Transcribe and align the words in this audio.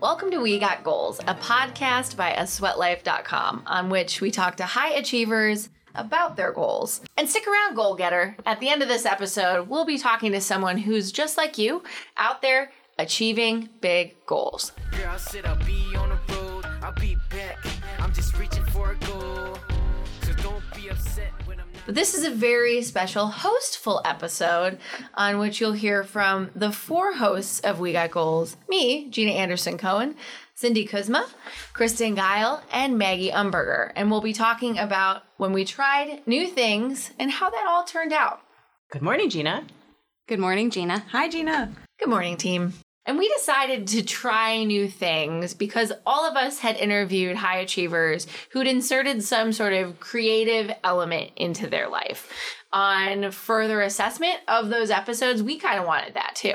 Welcome 0.00 0.30
to 0.32 0.42
We 0.42 0.58
Got 0.58 0.84
Goals, 0.84 1.20
a 1.20 1.34
podcast 1.34 2.16
by 2.16 2.32
asweatlife.com 2.32 3.62
on 3.66 3.88
which 3.88 4.20
we 4.20 4.30
talk 4.30 4.56
to 4.56 4.66
high 4.66 4.90
achievers 4.90 5.70
about 5.94 6.36
their 6.36 6.52
goals. 6.52 7.00
And 7.16 7.26
stick 7.26 7.46
around, 7.48 7.76
goal 7.76 7.94
getter. 7.94 8.36
At 8.44 8.60
the 8.60 8.68
end 8.68 8.82
of 8.82 8.88
this 8.88 9.06
episode, 9.06 9.70
we'll 9.70 9.86
be 9.86 9.96
talking 9.96 10.32
to 10.32 10.40
someone 10.42 10.76
who's 10.76 11.10
just 11.12 11.38
like 11.38 11.56
you 11.56 11.82
out 12.18 12.42
there 12.42 12.72
achieving 12.98 13.70
big 13.80 14.14
goals. 14.26 14.72
Girl, 14.92 15.16
But 21.86 21.94
this 21.94 22.14
is 22.14 22.24
a 22.24 22.30
very 22.30 22.82
special 22.82 23.28
hostful 23.28 24.02
episode 24.04 24.78
on 25.14 25.38
which 25.38 25.60
you'll 25.60 25.70
hear 25.70 26.02
from 26.02 26.50
the 26.56 26.72
four 26.72 27.14
hosts 27.14 27.60
of 27.60 27.78
We 27.78 27.92
Got 27.92 28.10
Goals 28.10 28.56
me, 28.68 29.08
Jeana 29.08 29.30
Anderson 29.30 29.78
Cohen, 29.78 30.16
Cindy 30.56 30.84
Kuzma, 30.84 31.28
Kristen 31.74 32.16
Geil, 32.16 32.60
and 32.72 32.98
Maggie 32.98 33.30
Umberger. 33.30 33.92
And 33.94 34.10
we'll 34.10 34.20
be 34.20 34.32
talking 34.32 34.78
about 34.78 35.22
when 35.36 35.52
we 35.52 35.64
tried 35.64 36.22
new 36.26 36.48
things 36.48 37.12
and 37.20 37.30
how 37.30 37.50
that 37.50 37.66
all 37.68 37.84
turned 37.84 38.12
out. 38.12 38.40
Good 38.90 39.02
morning, 39.02 39.30
Jeana. 39.30 39.68
Good 40.26 40.40
morning, 40.40 40.72
Jeana. 40.72 41.04
Hi, 41.12 41.28
Jeana. 41.28 41.70
Good 42.00 42.08
morning, 42.08 42.36
team. 42.36 42.72
And 43.06 43.18
we 43.18 43.28
decided 43.28 43.86
to 43.88 44.02
try 44.02 44.64
new 44.64 44.88
things 44.88 45.54
because 45.54 45.92
all 46.04 46.28
of 46.28 46.36
us 46.36 46.58
had 46.58 46.76
interviewed 46.76 47.36
high 47.36 47.58
achievers 47.58 48.26
who'd 48.50 48.66
inserted 48.66 49.22
some 49.22 49.52
sort 49.52 49.72
of 49.72 50.00
creative 50.00 50.74
element 50.82 51.30
into 51.36 51.68
their 51.68 51.88
life. 51.88 52.28
On 52.72 53.30
further 53.30 53.80
assessment 53.80 54.40
of 54.48 54.68
those 54.68 54.90
episodes, 54.90 55.42
we 55.42 55.56
kind 55.56 55.78
of 55.78 55.86
wanted 55.86 56.14
that 56.14 56.34
too. 56.34 56.54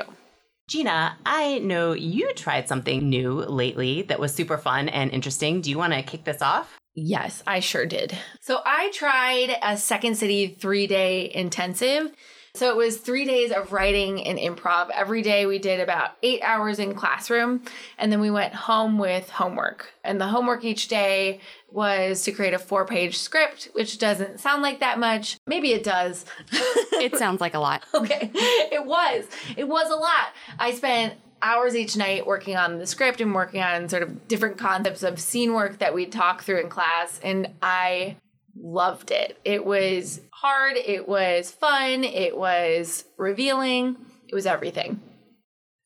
Jeana, 0.70 1.14
I 1.26 1.58
know 1.58 1.92
you 1.92 2.32
tried 2.34 2.68
something 2.68 3.08
new 3.08 3.40
lately 3.40 4.02
that 4.02 4.20
was 4.20 4.34
super 4.34 4.58
fun 4.58 4.88
and 4.88 5.10
interesting. 5.10 5.60
Do 5.60 5.70
you 5.70 5.78
want 5.78 5.92
to 5.94 6.02
kick 6.02 6.24
this 6.24 6.40
off? 6.40 6.78
Yes, 6.94 7.42
I 7.46 7.60
sure 7.60 7.86
did. 7.86 8.16
So 8.40 8.60
I 8.64 8.90
tried 8.92 9.56
a 9.62 9.76
Second 9.76 10.16
City 10.16 10.48
three 10.48 10.86
day 10.86 11.30
intensive. 11.34 12.12
So 12.54 12.68
it 12.68 12.76
was 12.76 12.98
three 12.98 13.24
days 13.24 13.50
of 13.50 13.72
writing 13.72 14.26
and 14.26 14.38
improv. 14.38 14.90
Every 14.90 15.22
day 15.22 15.46
we 15.46 15.58
did 15.58 15.80
about 15.80 16.10
eight 16.22 16.42
hours 16.42 16.78
in 16.78 16.94
classroom, 16.94 17.62
and 17.96 18.12
then 18.12 18.20
we 18.20 18.30
went 18.30 18.52
home 18.52 18.98
with 18.98 19.30
homework. 19.30 19.94
And 20.04 20.20
the 20.20 20.26
homework 20.26 20.62
each 20.62 20.88
day 20.88 21.40
was 21.70 22.22
to 22.24 22.32
create 22.32 22.52
a 22.52 22.58
four 22.58 22.84
page 22.84 23.16
script, 23.16 23.70
which 23.72 23.98
doesn't 23.98 24.38
sound 24.38 24.60
like 24.60 24.80
that 24.80 24.98
much. 24.98 25.38
Maybe 25.46 25.72
it 25.72 25.82
does. 25.82 26.24
It 27.02 27.16
sounds 27.16 27.40
like 27.40 27.54
a 27.54 27.58
lot. 27.58 27.82
okay, 27.94 28.30
it 28.32 28.86
was. 28.86 29.24
It 29.56 29.66
was 29.66 29.90
a 29.90 29.96
lot. 29.96 30.28
I 30.56 30.72
spent 30.72 31.14
hours 31.40 31.74
each 31.74 31.96
night 31.96 32.28
working 32.28 32.54
on 32.54 32.78
the 32.78 32.86
script 32.86 33.20
and 33.20 33.34
working 33.34 33.60
on 33.60 33.88
sort 33.88 34.04
of 34.04 34.28
different 34.28 34.56
concepts 34.56 35.02
of 35.02 35.18
scene 35.18 35.52
work 35.52 35.80
that 35.80 35.92
we'd 35.94 36.12
talk 36.12 36.44
through 36.44 36.60
in 36.60 36.68
class. 36.68 37.18
And 37.24 37.48
I 37.60 38.18
loved 38.56 39.10
it. 39.10 39.38
It 39.44 39.64
was 39.64 40.20
hard, 40.32 40.76
it 40.76 41.08
was 41.08 41.50
fun, 41.50 42.04
it 42.04 42.36
was 42.36 43.04
revealing, 43.16 43.96
it 44.28 44.34
was 44.34 44.46
everything. 44.46 45.00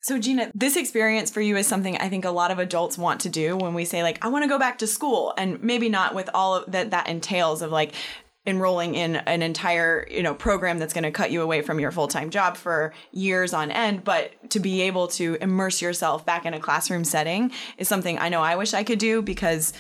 So, 0.03 0.21
Jeana, 0.21 0.53
this 0.55 0.77
experience 0.77 1.33
for 1.33 1.41
you 1.41 1.57
is 1.57 1.67
something 1.67 1.97
I 1.97 2.09
think 2.09 2.25
a 2.25 2.31
lot 2.31 2.53
of 2.53 2.61
adults 2.61 2.97
want 2.97 3.23
to 3.23 3.29
do 3.29 3.57
when 3.57 3.75
we 3.75 3.85
say, 3.85 4.05
like, 4.05 4.25
I 4.25 4.29
want 4.29 4.45
to 4.45 4.49
go 4.49 4.57
back 4.57 4.79
to 4.79 4.87
school, 4.87 5.35
and 5.37 5.61
maybe 5.65 5.89
not 5.89 6.15
with 6.15 6.31
all 6.33 6.55
of 6.55 6.71
that 6.71 6.93
that 6.93 7.09
entails 7.09 7.61
of 7.61 7.73
like 7.73 7.93
enrolling 8.47 8.95
in 8.95 9.17
an 9.17 9.43
entire 9.43 10.07
you 10.09 10.23
know 10.23 10.33
program 10.33 10.79
that's 10.79 10.93
going 10.95 11.03
to 11.03 11.11
cut 11.11 11.33
you 11.33 11.43
away 11.43 11.63
from 11.63 11.81
your 11.81 11.91
full-time 11.91 12.31
job 12.31 12.57
for 12.57 12.95
years 13.11 13.53
on 13.53 13.73
end 13.73 14.05
but 14.05 14.31
to 14.51 14.61
be 14.61 14.83
able 14.83 15.09
to 15.09 15.37
immerse 15.41 15.83
yourself 15.83 16.25
back 16.25 16.47
in 16.47 16.55
a 16.55 16.61
classroom 16.61 17.03
setting 17.03 17.51
is 17.77 17.89
something 17.89 18.19
i 18.21 18.29
know 18.29 18.41
i 18.41 18.55
wish 18.55 18.73
i 18.73 18.85
could 18.85 19.01
do 19.01 19.21
because 19.21 19.73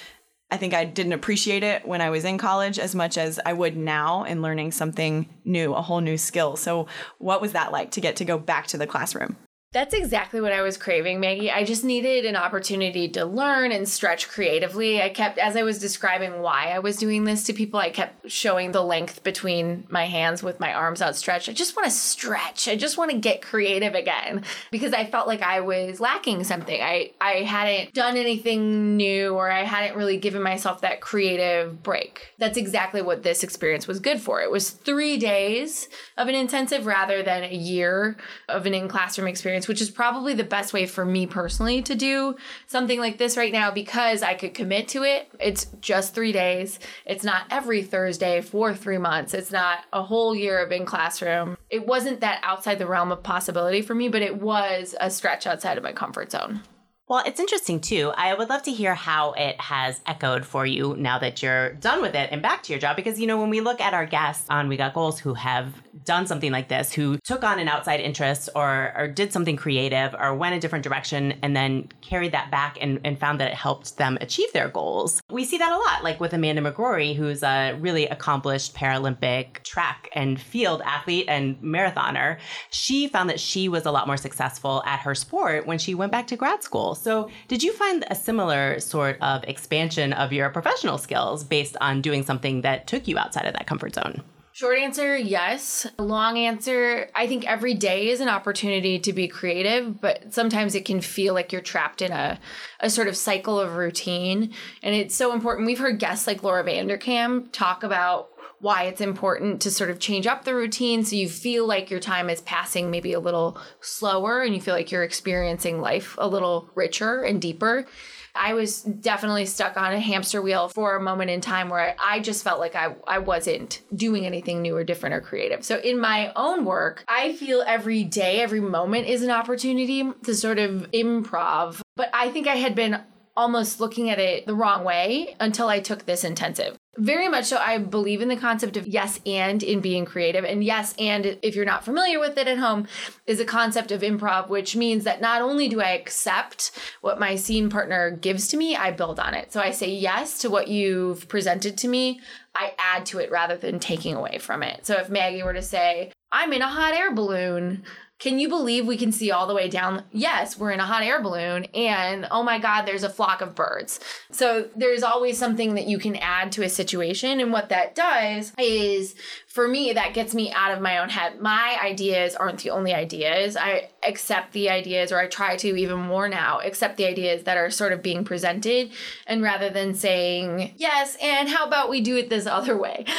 I 0.50 0.56
think 0.56 0.74
I 0.74 0.84
didn't 0.84 1.12
appreciate 1.12 1.64
it 1.64 1.86
when 1.86 2.00
I 2.00 2.10
was 2.10 2.24
in 2.24 2.38
college 2.38 2.78
as 2.78 2.94
much 2.94 3.18
as 3.18 3.40
I 3.44 3.52
would 3.52 3.76
now 3.76 4.22
in 4.22 4.42
learning 4.42 4.72
something 4.72 5.28
new, 5.44 5.74
a 5.74 5.82
whole 5.82 6.00
new 6.00 6.16
skill. 6.16 6.56
So, 6.56 6.86
what 7.18 7.40
was 7.40 7.52
that 7.52 7.72
like 7.72 7.90
to 7.92 8.00
get 8.00 8.16
to 8.16 8.24
go 8.24 8.38
back 8.38 8.68
to 8.68 8.78
the 8.78 8.86
classroom? 8.86 9.36
That's 9.76 9.92
exactly 9.92 10.40
what 10.40 10.54
I 10.54 10.62
was 10.62 10.78
craving, 10.78 11.20
Maggie. 11.20 11.50
I 11.50 11.62
just 11.62 11.84
needed 11.84 12.24
an 12.24 12.34
opportunity 12.34 13.10
to 13.10 13.26
learn 13.26 13.72
and 13.72 13.86
stretch 13.86 14.26
creatively. 14.26 15.02
I 15.02 15.10
kept, 15.10 15.36
as 15.36 15.54
I 15.54 15.64
was 15.64 15.78
describing 15.78 16.40
why 16.40 16.68
I 16.68 16.78
was 16.78 16.96
doing 16.96 17.24
this 17.24 17.44
to 17.44 17.52
people, 17.52 17.78
I 17.78 17.90
kept 17.90 18.30
showing 18.30 18.72
the 18.72 18.80
length 18.80 19.22
between 19.22 19.86
my 19.90 20.06
hands 20.06 20.42
with 20.42 20.60
my 20.60 20.72
arms 20.72 21.02
outstretched. 21.02 21.50
I 21.50 21.52
just 21.52 21.76
want 21.76 21.84
to 21.84 21.90
stretch. 21.90 22.68
I 22.68 22.76
just 22.76 22.96
want 22.96 23.10
to 23.10 23.18
get 23.18 23.42
creative 23.42 23.94
again 23.94 24.44
because 24.70 24.94
I 24.94 25.04
felt 25.04 25.26
like 25.26 25.42
I 25.42 25.60
was 25.60 26.00
lacking 26.00 26.44
something. 26.44 26.80
I, 26.80 27.10
I 27.20 27.42
hadn't 27.42 27.92
done 27.92 28.16
anything 28.16 28.96
new 28.96 29.34
or 29.34 29.50
I 29.50 29.64
hadn't 29.64 29.94
really 29.94 30.16
given 30.16 30.40
myself 30.40 30.80
that 30.80 31.02
creative 31.02 31.82
break. 31.82 32.32
That's 32.38 32.56
exactly 32.56 33.02
what 33.02 33.24
this 33.24 33.42
experience 33.42 33.86
was 33.86 34.00
good 34.00 34.22
for. 34.22 34.40
It 34.40 34.50
was 34.50 34.70
three 34.70 35.18
days 35.18 35.90
of 36.16 36.28
an 36.28 36.34
intensive 36.34 36.86
rather 36.86 37.22
than 37.22 37.44
a 37.44 37.54
year 37.54 38.16
of 38.48 38.64
an 38.64 38.72
in 38.72 38.88
classroom 38.88 39.28
experience, 39.28 39.65
which 39.68 39.80
is 39.80 39.90
probably 39.90 40.34
the 40.34 40.44
best 40.44 40.72
way 40.72 40.86
for 40.86 41.04
me 41.04 41.26
personally 41.26 41.82
to 41.82 41.94
do 41.94 42.36
something 42.66 42.98
like 42.98 43.18
this 43.18 43.36
right 43.36 43.52
now 43.52 43.70
because 43.70 44.22
I 44.22 44.34
could 44.34 44.54
commit 44.54 44.88
to 44.88 45.02
it. 45.02 45.28
It's 45.40 45.66
just 45.80 46.14
three 46.14 46.32
days. 46.32 46.78
It's 47.04 47.24
not 47.24 47.44
every 47.50 47.82
Thursday 47.82 48.40
for 48.40 48.74
three 48.74 48.98
months. 48.98 49.34
It's 49.34 49.52
not 49.52 49.80
a 49.92 50.02
whole 50.02 50.34
year 50.34 50.58
of 50.58 50.72
in 50.72 50.84
classroom. 50.84 51.56
It 51.70 51.86
wasn't 51.86 52.20
that 52.20 52.40
outside 52.42 52.78
the 52.78 52.86
realm 52.86 53.12
of 53.12 53.22
possibility 53.22 53.82
for 53.82 53.94
me, 53.94 54.08
but 54.08 54.22
it 54.22 54.40
was 54.40 54.94
a 55.00 55.10
stretch 55.10 55.46
outside 55.46 55.76
of 55.76 55.84
my 55.84 55.92
comfort 55.92 56.30
zone. 56.32 56.62
Well, 57.08 57.22
it's 57.24 57.38
interesting 57.38 57.78
too. 57.78 58.12
I 58.16 58.34
would 58.34 58.48
love 58.48 58.64
to 58.64 58.72
hear 58.72 58.96
how 58.96 59.30
it 59.34 59.60
has 59.60 60.00
echoed 60.06 60.44
for 60.44 60.66
you 60.66 60.96
now 60.98 61.20
that 61.20 61.40
you're 61.40 61.74
done 61.74 62.02
with 62.02 62.16
it 62.16 62.30
and 62.32 62.42
back 62.42 62.64
to 62.64 62.72
your 62.72 62.80
job. 62.80 62.96
Because, 62.96 63.20
you 63.20 63.28
know, 63.28 63.40
when 63.40 63.48
we 63.48 63.60
look 63.60 63.80
at 63.80 63.94
our 63.94 64.06
guests 64.06 64.44
on 64.50 64.68
We 64.68 64.76
Got 64.76 64.92
Goals 64.92 65.20
who 65.20 65.34
have 65.34 65.72
done 66.04 66.26
something 66.26 66.50
like 66.50 66.68
this, 66.68 66.92
who 66.92 67.18
took 67.18 67.44
on 67.44 67.60
an 67.60 67.68
outside 67.68 68.00
interest 68.00 68.48
or, 68.56 68.92
or 68.96 69.06
did 69.06 69.32
something 69.32 69.54
creative 69.54 70.16
or 70.18 70.34
went 70.34 70.56
a 70.56 70.58
different 70.58 70.82
direction 70.82 71.34
and 71.42 71.54
then 71.54 71.88
carried 72.00 72.32
that 72.32 72.50
back 72.50 72.76
and, 72.80 73.00
and 73.04 73.20
found 73.20 73.38
that 73.38 73.52
it 73.52 73.54
helped 73.54 73.98
them 73.98 74.18
achieve 74.20 74.52
their 74.52 74.68
goals, 74.68 75.22
we 75.30 75.44
see 75.44 75.58
that 75.58 75.70
a 75.70 75.76
lot. 75.76 76.02
Like 76.02 76.18
with 76.18 76.32
Amanda 76.32 76.60
McGrory, 76.60 77.14
who's 77.14 77.44
a 77.44 77.74
really 77.74 78.06
accomplished 78.08 78.74
Paralympic 78.74 79.62
track 79.62 80.08
and 80.12 80.40
field 80.40 80.82
athlete 80.84 81.26
and 81.28 81.56
marathoner. 81.62 82.38
She 82.70 83.06
found 83.06 83.30
that 83.30 83.38
she 83.38 83.68
was 83.68 83.86
a 83.86 83.92
lot 83.92 84.08
more 84.08 84.16
successful 84.16 84.82
at 84.84 85.00
her 85.00 85.14
sport 85.14 85.66
when 85.68 85.78
she 85.78 85.94
went 85.94 86.10
back 86.10 86.26
to 86.28 86.36
grad 86.36 86.64
school. 86.64 86.95
So, 86.96 87.30
did 87.48 87.62
you 87.62 87.72
find 87.72 88.04
a 88.10 88.14
similar 88.14 88.80
sort 88.80 89.18
of 89.20 89.44
expansion 89.44 90.12
of 90.12 90.32
your 90.32 90.50
professional 90.50 90.98
skills 90.98 91.44
based 91.44 91.76
on 91.80 92.02
doing 92.02 92.22
something 92.24 92.62
that 92.62 92.86
took 92.86 93.08
you 93.08 93.18
outside 93.18 93.46
of 93.46 93.54
that 93.54 93.66
comfort 93.66 93.94
zone? 93.94 94.22
Short 94.56 94.78
answer, 94.78 95.14
yes. 95.18 95.86
Long 95.98 96.38
answer, 96.38 97.10
I 97.14 97.26
think 97.26 97.46
every 97.46 97.74
day 97.74 98.08
is 98.08 98.20
an 98.20 98.30
opportunity 98.30 98.98
to 99.00 99.12
be 99.12 99.28
creative, 99.28 100.00
but 100.00 100.32
sometimes 100.32 100.74
it 100.74 100.86
can 100.86 101.02
feel 101.02 101.34
like 101.34 101.52
you're 101.52 101.60
trapped 101.60 102.00
in 102.00 102.10
a, 102.10 102.40
a 102.80 102.88
sort 102.88 103.06
of 103.06 103.18
cycle 103.18 103.60
of 103.60 103.76
routine. 103.76 104.54
And 104.82 104.94
it's 104.94 105.14
so 105.14 105.34
important. 105.34 105.66
We've 105.66 105.78
heard 105.78 105.98
guests 105.98 106.26
like 106.26 106.42
Laura 106.42 106.64
Vanderkam 106.64 107.52
talk 107.52 107.82
about 107.82 108.30
why 108.60 108.84
it's 108.84 109.00
important 109.00 109.60
to 109.62 109.70
sort 109.70 109.90
of 109.90 109.98
change 109.98 110.26
up 110.26 110.44
the 110.44 110.54
routine 110.54 111.04
so 111.04 111.16
you 111.16 111.28
feel 111.28 111.66
like 111.66 111.90
your 111.90 112.00
time 112.00 112.30
is 112.30 112.40
passing 112.42 112.90
maybe 112.90 113.12
a 113.12 113.20
little 113.20 113.58
slower 113.80 114.42
and 114.42 114.54
you 114.54 114.60
feel 114.60 114.74
like 114.74 114.90
you're 114.90 115.02
experiencing 115.02 115.80
life 115.80 116.16
a 116.18 116.26
little 116.26 116.70
richer 116.74 117.22
and 117.22 117.40
deeper. 117.40 117.86
I 118.34 118.54
was 118.54 118.82
definitely 118.82 119.46
stuck 119.46 119.76
on 119.76 119.92
a 119.92 120.00
hamster 120.00 120.42
wheel 120.42 120.68
for 120.68 120.96
a 120.96 121.00
moment 121.00 121.30
in 121.30 121.40
time 121.40 121.68
where 121.68 121.96
I 122.02 122.20
just 122.20 122.44
felt 122.44 122.60
like 122.60 122.74
I, 122.74 122.94
I 123.06 123.18
wasn't 123.18 123.80
doing 123.94 124.26
anything 124.26 124.62
new 124.62 124.76
or 124.76 124.84
different 124.84 125.14
or 125.14 125.20
creative. 125.20 125.64
So 125.64 125.78
in 125.78 125.98
my 125.98 126.32
own 126.36 126.64
work, 126.64 127.04
I 127.08 127.34
feel 127.34 127.64
every 127.66 128.04
day, 128.04 128.40
every 128.40 128.60
moment 128.60 129.06
is 129.06 129.22
an 129.22 129.30
opportunity 129.30 130.12
to 130.24 130.34
sort 130.34 130.58
of 130.58 130.90
improv. 130.92 131.80
But 131.96 132.10
I 132.12 132.30
think 132.30 132.46
I 132.46 132.56
had 132.56 132.74
been 132.74 133.00
almost 133.36 133.80
looking 133.80 134.10
at 134.10 134.18
it 134.18 134.46
the 134.46 134.54
wrong 134.54 134.84
way 134.84 135.36
until 135.40 135.68
I 135.68 135.80
took 135.80 136.06
this 136.06 136.24
intensive. 136.24 136.76
Very 136.98 137.28
much 137.28 137.46
so, 137.46 137.58
I 137.58 137.78
believe 137.78 138.22
in 138.22 138.28
the 138.28 138.36
concept 138.36 138.76
of 138.76 138.86
yes 138.86 139.20
and 139.26 139.62
in 139.62 139.80
being 139.80 140.04
creative. 140.04 140.44
And 140.44 140.64
yes 140.64 140.94
and, 140.98 141.38
if 141.42 141.54
you're 141.54 141.64
not 141.64 141.84
familiar 141.84 142.18
with 142.18 142.38
it 142.38 142.48
at 142.48 142.58
home, 142.58 142.88
is 143.26 143.38
a 143.38 143.44
concept 143.44 143.92
of 143.92 144.00
improv, 144.00 144.48
which 144.48 144.76
means 144.76 145.04
that 145.04 145.20
not 145.20 145.42
only 145.42 145.68
do 145.68 145.80
I 145.80 145.90
accept 145.90 146.70
what 147.02 147.20
my 147.20 147.36
scene 147.36 147.68
partner 147.68 148.10
gives 148.10 148.48
to 148.48 148.56
me, 148.56 148.76
I 148.76 148.92
build 148.92 149.20
on 149.20 149.34
it. 149.34 149.52
So 149.52 149.60
I 149.60 149.72
say 149.72 149.90
yes 149.90 150.38
to 150.38 150.50
what 150.50 150.68
you've 150.68 151.28
presented 151.28 151.76
to 151.78 151.88
me, 151.88 152.20
I 152.54 152.72
add 152.78 153.04
to 153.06 153.18
it 153.18 153.30
rather 153.30 153.56
than 153.56 153.78
taking 153.78 154.14
away 154.14 154.38
from 154.38 154.62
it. 154.62 154.86
So 154.86 154.94
if 154.94 155.10
Maggie 155.10 155.42
were 155.42 155.52
to 155.52 155.62
say, 155.62 156.12
I'm 156.32 156.52
in 156.52 156.62
a 156.62 156.68
hot 156.68 156.94
air 156.94 157.12
balloon, 157.14 157.84
can 158.18 158.38
you 158.38 158.48
believe 158.48 158.86
we 158.86 158.96
can 158.96 159.12
see 159.12 159.30
all 159.30 159.46
the 159.46 159.54
way 159.54 159.68
down? 159.68 160.04
Yes, 160.10 160.58
we're 160.58 160.70
in 160.70 160.80
a 160.80 160.86
hot 160.86 161.02
air 161.02 161.20
balloon, 161.22 161.64
and 161.74 162.26
oh 162.30 162.42
my 162.42 162.58
God, 162.58 162.86
there's 162.86 163.02
a 163.02 163.10
flock 163.10 163.42
of 163.42 163.54
birds. 163.54 164.00
So 164.30 164.70
there's 164.74 165.02
always 165.02 165.36
something 165.38 165.74
that 165.74 165.86
you 165.86 165.98
can 165.98 166.16
add 166.16 166.50
to 166.52 166.62
a 166.62 166.68
situation. 166.68 167.40
And 167.40 167.52
what 167.52 167.68
that 167.68 167.94
does 167.94 168.54
is, 168.58 169.14
for 169.48 169.68
me, 169.68 169.92
that 169.92 170.14
gets 170.14 170.34
me 170.34 170.50
out 170.50 170.72
of 170.72 170.80
my 170.80 170.98
own 170.98 171.10
head. 171.10 171.42
My 171.42 171.78
ideas 171.82 172.34
aren't 172.34 172.60
the 172.60 172.70
only 172.70 172.94
ideas. 172.94 173.54
I 173.54 173.90
accept 174.06 174.52
the 174.52 174.70
ideas, 174.70 175.12
or 175.12 175.18
I 175.18 175.26
try 175.26 175.56
to 175.56 175.76
even 175.76 175.98
more 175.98 176.26
now, 176.26 176.60
accept 176.60 176.96
the 176.96 177.06
ideas 177.06 177.42
that 177.42 177.58
are 177.58 177.70
sort 177.70 177.92
of 177.92 178.02
being 178.02 178.24
presented. 178.24 178.92
And 179.26 179.42
rather 179.42 179.68
than 179.68 179.92
saying, 179.92 180.72
yes, 180.78 181.18
and 181.22 181.50
how 181.50 181.66
about 181.66 181.90
we 181.90 182.00
do 182.00 182.16
it 182.16 182.30
this 182.30 182.46
other 182.46 182.78
way? 182.78 183.04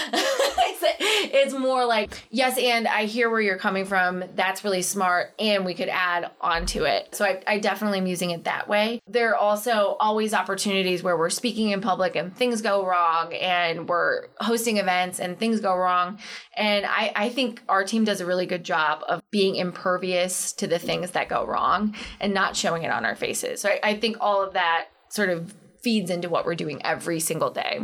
it's 0.90 1.54
more 1.54 1.86
like, 1.86 2.26
yes, 2.32 2.58
and 2.58 2.88
I 2.88 3.06
hear 3.06 3.30
where 3.30 3.42
you're 3.42 3.58
coming 3.60 3.86
from. 3.86 4.24
That's 4.36 4.64
really 4.64 4.82
smart. 4.88 5.34
And 5.40 5.66
we 5.66 5.74
could 5.74 5.90
add 5.90 6.32
onto 6.42 6.84
it. 6.84 7.14
So 7.16 7.26
I, 7.26 7.42
I 7.46 7.60
definitely 7.60 8.00
am 8.00 8.08
using 8.08 8.32
it 8.32 8.46
that 8.46 8.68
way. 8.68 9.02
There 9.08 9.32
are 9.32 9.36
also 9.36 9.98
always 10.00 10.34
opportunities 10.34 11.04
where 11.04 11.18
we're 11.18 11.30
speaking 11.30 11.70
in 11.72 11.82
public 11.82 12.16
and 12.16 12.36
things 12.36 12.62
go 12.62 12.86
wrong, 12.86 13.34
and 13.34 13.88
we're 13.88 14.28
hosting 14.40 14.78
events 14.78 15.20
and 15.20 15.38
things 15.38 15.60
go 15.60 15.76
wrong. 15.76 16.20
And 16.56 16.86
I, 16.86 17.12
I 17.16 17.30
think 17.30 17.62
our 17.68 17.84
team 17.84 18.04
does 18.04 18.22
a 18.22 18.26
really 18.26 18.46
good 18.46 18.64
job 18.64 19.04
of 19.08 19.22
being 19.32 19.56
impervious 19.56 20.54
to 20.54 20.68
the 20.68 20.80
things 20.80 21.12
that 21.12 21.30
go 21.30 21.46
wrong 21.46 21.96
and 22.20 22.34
not 22.34 22.56
showing 22.56 22.84
it 22.84 22.92
on 22.92 23.06
our 23.06 23.16
faces. 23.16 23.62
So 23.62 23.70
I, 23.70 23.80
I 23.84 24.00
think 24.00 24.18
all 24.20 24.44
of 24.44 24.54
that 24.54 24.88
sort 25.10 25.30
of 25.30 25.54
feeds 25.82 26.10
into 26.10 26.28
what 26.28 26.46
we're 26.46 26.56
doing 26.56 26.82
every 26.84 27.20
single 27.20 27.52
day. 27.52 27.82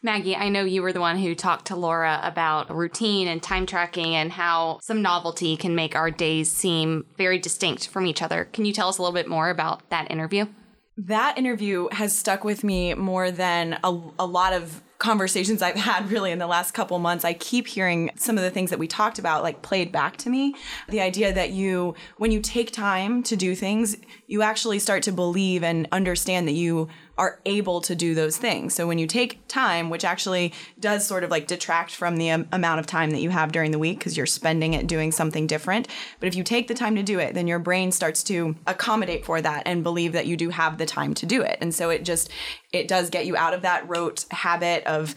Maggie, 0.00 0.36
I 0.36 0.48
know 0.48 0.64
you 0.64 0.82
were 0.82 0.92
the 0.92 1.00
one 1.00 1.18
who 1.18 1.34
talked 1.34 1.66
to 1.66 1.76
Laura 1.76 2.20
about 2.22 2.74
routine 2.74 3.26
and 3.26 3.42
time 3.42 3.66
tracking 3.66 4.14
and 4.14 4.30
how 4.30 4.78
some 4.80 5.02
novelty 5.02 5.56
can 5.56 5.74
make 5.74 5.96
our 5.96 6.08
days 6.08 6.52
seem 6.52 7.04
very 7.16 7.38
distinct 7.38 7.88
from 7.88 8.06
each 8.06 8.22
other. 8.22 8.44
Can 8.52 8.64
you 8.64 8.72
tell 8.72 8.88
us 8.88 8.98
a 8.98 9.02
little 9.02 9.14
bit 9.14 9.26
more 9.26 9.50
about 9.50 9.90
that 9.90 10.08
interview? 10.08 10.46
That 10.96 11.36
interview 11.36 11.88
has 11.90 12.16
stuck 12.16 12.44
with 12.44 12.62
me 12.62 12.94
more 12.94 13.32
than 13.32 13.78
a, 13.82 14.00
a 14.20 14.26
lot 14.26 14.52
of 14.52 14.82
conversations 14.98 15.62
I've 15.62 15.76
had 15.76 16.10
really 16.10 16.32
in 16.32 16.38
the 16.38 16.46
last 16.46 16.72
couple 16.72 16.98
months, 16.98 17.24
I 17.24 17.32
keep 17.32 17.68
hearing 17.68 18.10
some 18.16 18.36
of 18.36 18.42
the 18.42 18.50
things 18.50 18.70
that 18.70 18.78
we 18.78 18.88
talked 18.88 19.18
about 19.18 19.42
like 19.42 19.62
played 19.62 19.92
back 19.92 20.16
to 20.18 20.30
me. 20.30 20.54
The 20.88 21.00
idea 21.00 21.32
that 21.32 21.50
you, 21.50 21.94
when 22.16 22.32
you 22.32 22.40
take 22.40 22.72
time 22.72 23.22
to 23.24 23.36
do 23.36 23.54
things, 23.54 23.96
you 24.26 24.42
actually 24.42 24.80
start 24.80 25.04
to 25.04 25.12
believe 25.12 25.62
and 25.62 25.86
understand 25.92 26.48
that 26.48 26.52
you 26.52 26.88
are 27.18 27.40
able 27.44 27.80
to 27.80 27.94
do 27.94 28.14
those 28.14 28.36
things. 28.36 28.74
So 28.74 28.86
when 28.86 28.98
you 28.98 29.08
take 29.08 29.46
time, 29.48 29.90
which 29.90 30.04
actually 30.04 30.54
does 30.78 31.04
sort 31.04 31.24
of 31.24 31.30
like 31.30 31.48
detract 31.48 31.94
from 31.94 32.16
the 32.16 32.30
um, 32.30 32.48
amount 32.52 32.78
of 32.78 32.86
time 32.86 33.10
that 33.10 33.20
you 33.20 33.30
have 33.30 33.50
during 33.50 33.72
the 33.72 33.78
week 33.78 33.98
because 33.98 34.16
you're 34.16 34.24
spending 34.24 34.72
it 34.74 34.86
doing 34.86 35.10
something 35.10 35.48
different. 35.48 35.88
But 36.20 36.28
if 36.28 36.36
you 36.36 36.44
take 36.44 36.68
the 36.68 36.74
time 36.74 36.94
to 36.94 37.02
do 37.02 37.18
it, 37.18 37.34
then 37.34 37.48
your 37.48 37.58
brain 37.58 37.90
starts 37.90 38.22
to 38.24 38.54
accommodate 38.66 39.24
for 39.24 39.42
that 39.42 39.64
and 39.66 39.82
believe 39.82 40.12
that 40.12 40.26
you 40.26 40.36
do 40.36 40.50
have 40.50 40.78
the 40.78 40.86
time 40.86 41.12
to 41.14 41.26
do 41.26 41.42
it. 41.42 41.58
And 41.60 41.74
so 41.74 41.90
it 41.90 42.04
just 42.04 42.30
it 42.72 42.86
does 42.86 43.10
get 43.10 43.26
you 43.26 43.36
out 43.36 43.52
of 43.52 43.62
that 43.62 43.88
rote 43.88 44.24
habit 44.30 44.84
of 44.84 45.16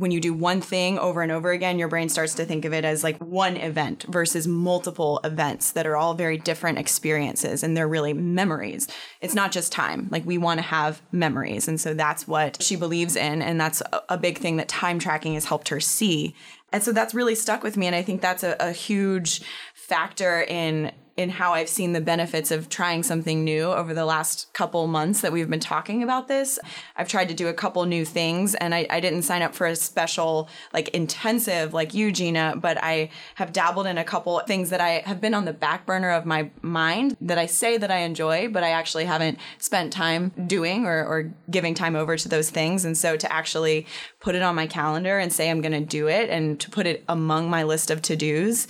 when 0.00 0.10
you 0.10 0.18
do 0.18 0.32
one 0.32 0.62
thing 0.62 0.98
over 0.98 1.20
and 1.20 1.30
over 1.30 1.50
again, 1.50 1.78
your 1.78 1.86
brain 1.86 2.08
starts 2.08 2.32
to 2.32 2.46
think 2.46 2.64
of 2.64 2.72
it 2.72 2.86
as 2.86 3.04
like 3.04 3.18
one 3.18 3.58
event 3.58 4.06
versus 4.08 4.48
multiple 4.48 5.20
events 5.24 5.72
that 5.72 5.86
are 5.86 5.94
all 5.94 6.14
very 6.14 6.38
different 6.38 6.78
experiences 6.78 7.62
and 7.62 7.76
they're 7.76 7.86
really 7.86 8.14
memories. 8.14 8.88
It's 9.20 9.34
not 9.34 9.52
just 9.52 9.72
time. 9.72 10.08
Like 10.10 10.24
we 10.24 10.38
want 10.38 10.56
to 10.56 10.62
have 10.62 11.02
memories. 11.12 11.68
And 11.68 11.78
so 11.78 11.92
that's 11.92 12.26
what 12.26 12.62
she 12.62 12.76
believes 12.76 13.14
in. 13.14 13.42
And 13.42 13.60
that's 13.60 13.82
a 14.08 14.16
big 14.16 14.38
thing 14.38 14.56
that 14.56 14.68
time 14.68 14.98
tracking 14.98 15.34
has 15.34 15.44
helped 15.44 15.68
her 15.68 15.80
see. 15.80 16.34
And 16.72 16.82
so 16.82 16.92
that's 16.92 17.12
really 17.12 17.34
stuck 17.34 17.62
with 17.62 17.76
me. 17.76 17.86
And 17.86 17.94
I 17.94 18.00
think 18.00 18.22
that's 18.22 18.42
a, 18.42 18.56
a 18.58 18.72
huge 18.72 19.42
factor 19.74 20.40
in 20.40 20.92
in 21.16 21.30
how 21.30 21.52
I've 21.52 21.68
seen 21.68 21.92
the 21.92 22.00
benefits 22.00 22.50
of 22.50 22.68
trying 22.68 23.02
something 23.02 23.44
new 23.44 23.64
over 23.64 23.94
the 23.94 24.04
last 24.04 24.52
couple 24.52 24.86
months 24.86 25.20
that 25.20 25.32
we've 25.32 25.50
been 25.50 25.60
talking 25.60 26.02
about 26.02 26.28
this. 26.28 26.58
I've 26.96 27.08
tried 27.08 27.28
to 27.28 27.34
do 27.34 27.48
a 27.48 27.54
couple 27.54 27.84
new 27.84 28.04
things 28.04 28.54
and 28.54 28.74
I, 28.74 28.86
I 28.90 29.00
didn't 29.00 29.22
sign 29.22 29.42
up 29.42 29.54
for 29.54 29.66
a 29.66 29.76
special, 29.76 30.48
like 30.72 30.88
intensive 30.90 31.74
like 31.74 31.94
you, 31.94 32.12
Jeana, 32.12 32.60
but 32.60 32.78
I 32.82 33.10
have 33.36 33.52
dabbled 33.52 33.86
in 33.86 33.98
a 33.98 34.04
couple 34.04 34.38
things 34.40 34.70
that 34.70 34.80
I 34.80 35.02
have 35.06 35.20
been 35.20 35.34
on 35.34 35.44
the 35.44 35.52
back 35.52 35.86
burner 35.86 36.10
of 36.10 36.26
my 36.26 36.50
mind 36.62 37.16
that 37.20 37.38
I 37.38 37.46
say 37.46 37.76
that 37.78 37.90
I 37.90 37.98
enjoy, 37.98 38.48
but 38.48 38.62
I 38.62 38.70
actually 38.70 39.04
haven't 39.04 39.38
spent 39.58 39.92
time 39.92 40.32
doing 40.46 40.86
or, 40.86 41.04
or 41.04 41.32
giving 41.50 41.74
time 41.74 41.96
over 41.96 42.16
to 42.16 42.28
those 42.28 42.50
things. 42.50 42.84
And 42.84 42.96
so 42.96 43.16
to 43.16 43.32
actually 43.32 43.86
put 44.20 44.34
it 44.34 44.42
on 44.42 44.54
my 44.54 44.66
calendar 44.66 45.18
and 45.18 45.32
say 45.32 45.50
I'm 45.50 45.60
going 45.60 45.72
to 45.72 45.80
do 45.80 46.08
it 46.08 46.30
and 46.30 46.58
to 46.60 46.70
put 46.70 46.86
it 46.86 47.04
among 47.08 47.50
my 47.50 47.62
list 47.62 47.90
of 47.90 48.02
to 48.02 48.16
dos 48.16 48.66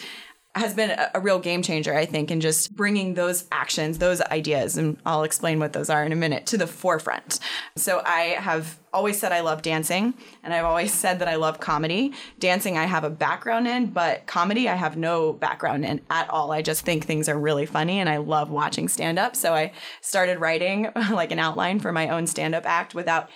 has 0.55 0.75
been 0.75 0.91
a, 1.15 1.21
real 1.21 1.39
game 1.39 1.63
changer, 1.63 1.95
I 1.95 2.07
think, 2.07 2.31
in 2.31 2.41
just 2.41 2.75
bringing 2.75 3.15
those 3.15 3.45
actions, 3.53 3.99
those 3.99 4.21
ideas, 4.21 4.77
and 4.77 4.97
I'll 5.07 5.23
explain 5.23 5.61
what 5.61 5.73
those 5.73 5.89
are 5.89 6.05
in 6.05 6.11
a 6.11 6.17
minute, 6.17 6.47
to 6.47 6.59
the 6.59 6.67
forefront. 6.67 7.39
So 7.77 8.03
I 8.05 8.37
have 8.39 8.81
always 8.93 9.17
said 9.17 9.31
I 9.31 9.41
love 9.41 9.63
dancing, 9.63 10.13
and 10.43 10.53
I've 10.53 10.65
always 10.65 10.93
said 10.93 11.21
that 11.21 11.29
I 11.29 11.37
love 11.37 11.61
comedy. 11.61 12.15
Dancing, 12.41 12.77
I 12.77 12.87
have 12.87 13.05
a 13.05 13.11
background 13.11 13.69
in, 13.69 13.87
but 13.87 14.27
comedy, 14.27 14.69
I 14.69 14.75
have 14.75 14.97
no 14.97 15.33
background 15.33 15.85
in 15.85 16.01
at 16.11 16.29
all. 16.31 16.51
I 16.51 16.63
just 16.63 16.85
think 16.85 17.05
things 17.05 17.29
are 17.29 17.39
really 17.39 17.67
funny, 17.67 18.01
and 18.01 18.09
I 18.09 18.17
love 18.17 18.51
watching 18.51 18.89
stand 18.89 19.21
up. 19.21 19.37
So 19.37 19.55
I 19.55 19.73
started 20.01 20.41
writing 20.41 20.89
like 21.13 21.31
an 21.31 21.39
outline 21.39 21.79
for 21.79 21.93
my 21.93 22.09
own 22.09 22.27
stand 22.27 22.57
up 22.57 22.67
act 22.67 22.93
without 22.93 23.31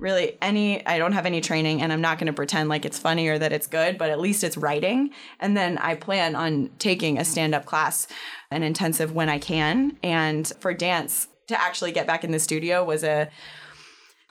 really 0.00 0.36
any 0.40 0.84
I 0.86 0.98
don't 0.98 1.12
have 1.12 1.26
any 1.26 1.40
training 1.40 1.82
and 1.82 1.92
I'm 1.92 2.00
not 2.00 2.18
going 2.18 2.26
to 2.26 2.32
pretend 2.32 2.68
like 2.68 2.84
it's 2.84 2.98
funny 2.98 3.28
or 3.28 3.38
that 3.38 3.52
it's 3.52 3.66
good, 3.66 3.98
but 3.98 4.10
at 4.10 4.18
least 4.18 4.42
it's 4.42 4.56
writing. 4.56 5.10
And 5.38 5.56
then 5.56 5.78
I 5.78 5.94
plan 5.94 6.34
on 6.34 6.70
taking 6.78 7.18
a 7.18 7.24
stand-up 7.24 7.66
class, 7.66 8.08
an 8.50 8.62
intensive 8.62 9.12
when 9.12 9.28
I 9.28 9.38
can. 9.38 9.96
And 10.02 10.50
for 10.60 10.74
dance 10.74 11.28
to 11.48 11.60
actually 11.60 11.92
get 11.92 12.06
back 12.06 12.24
in 12.24 12.32
the 12.32 12.38
studio 12.38 12.82
was 12.84 13.04
a 13.04 13.28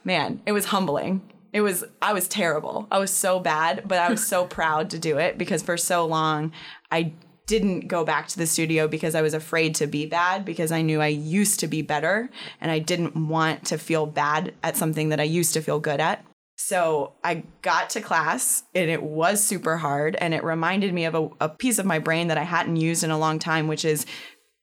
man, 0.04 0.42
it 0.46 0.52
was 0.52 0.66
humbling. 0.66 1.22
It 1.54 1.62
was 1.62 1.84
I 2.02 2.14
was 2.14 2.28
terrible. 2.28 2.88
I 2.92 3.00
was 3.00 3.12
so 3.12 3.40
bad, 3.40 3.84
but 3.88 4.00
I 4.00 4.10
was 4.10 4.26
so 4.26 4.46
proud 4.60 4.90
to 4.92 5.00
do 5.00 5.18
it 5.18 5.38
because 5.38 5.62
for 5.62 5.78
so 5.78 6.06
long 6.06 6.52
I 6.92 7.14
didn't 7.50 7.88
go 7.88 8.06
back 8.06 8.28
to 8.28 8.38
the 8.38 8.46
studio 8.46 8.88
because 8.88 9.16
I 9.16 9.24
was 9.24 9.34
afraid 9.34 9.74
to 9.76 9.88
be 9.88 10.06
bad 10.06 10.46
because 10.46 10.72
I 10.72 10.84
knew 10.84 11.02
I 11.02 11.08
used 11.08 11.60
to 11.62 11.68
be 11.68 11.82
better 11.82 12.30
and 12.62 12.70
I 12.70 12.78
didn't 12.78 13.28
want 13.28 13.66
to 13.66 13.80
feel 13.80 14.06
bad 14.06 14.54
at 14.62 14.78
something 14.78 15.10
that 15.10 15.20
I 15.20 15.24
used 15.24 15.56
to 15.56 15.62
feel 15.62 15.80
good 15.80 16.00
at. 16.00 16.24
So 16.58 17.14
I 17.24 17.46
got 17.64 17.90
to 17.92 18.02
class 18.02 18.62
and 18.76 18.92
it 18.92 19.02
was 19.02 19.44
super 19.44 19.78
hard 19.78 20.16
and 20.18 20.36
it 20.36 20.44
reminded 20.44 20.94
me 20.94 21.06
of 21.06 21.16
a, 21.16 21.30
a 21.42 21.50
piece 21.50 21.80
of 21.80 21.88
my 21.88 21.98
brain 21.98 22.28
that 22.28 22.38
I 22.38 22.44
hadn't 22.44 22.76
used 22.76 23.04
in 23.04 23.10
a 23.10 23.18
long 23.18 23.40
time, 23.40 23.68
which 23.68 23.84
is 23.84 24.06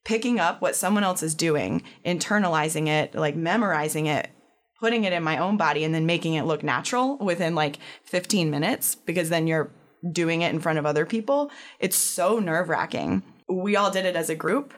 picking 0.04 0.38
up 0.38 0.62
what 0.62 0.76
someone 0.76 1.02
else 1.02 1.24
is 1.24 1.34
doing, 1.34 1.82
internalizing 2.04 2.86
it, 2.86 3.16
like 3.16 3.34
memorizing 3.34 4.06
it, 4.06 4.30
putting 4.78 5.02
it 5.02 5.12
in 5.12 5.24
my 5.24 5.38
own 5.38 5.56
body 5.56 5.82
and 5.82 5.92
then 5.92 6.06
making 6.06 6.34
it 6.34 6.44
look 6.44 6.62
natural 6.62 7.18
within 7.18 7.56
like 7.56 7.78
15 8.04 8.48
minutes 8.48 8.94
because 8.94 9.28
then 9.28 9.48
you're 9.48 9.72
doing 10.12 10.42
it 10.42 10.52
in 10.52 10.60
front 10.60 10.78
of 10.78 10.86
other 10.86 11.06
people, 11.06 11.50
it's 11.78 11.96
so 11.96 12.38
nerve 12.38 12.68
wracking. 12.68 13.22
We 13.48 13.76
all 13.76 13.90
did 13.90 14.04
it 14.04 14.16
as 14.16 14.30
a 14.30 14.34
group. 14.34 14.74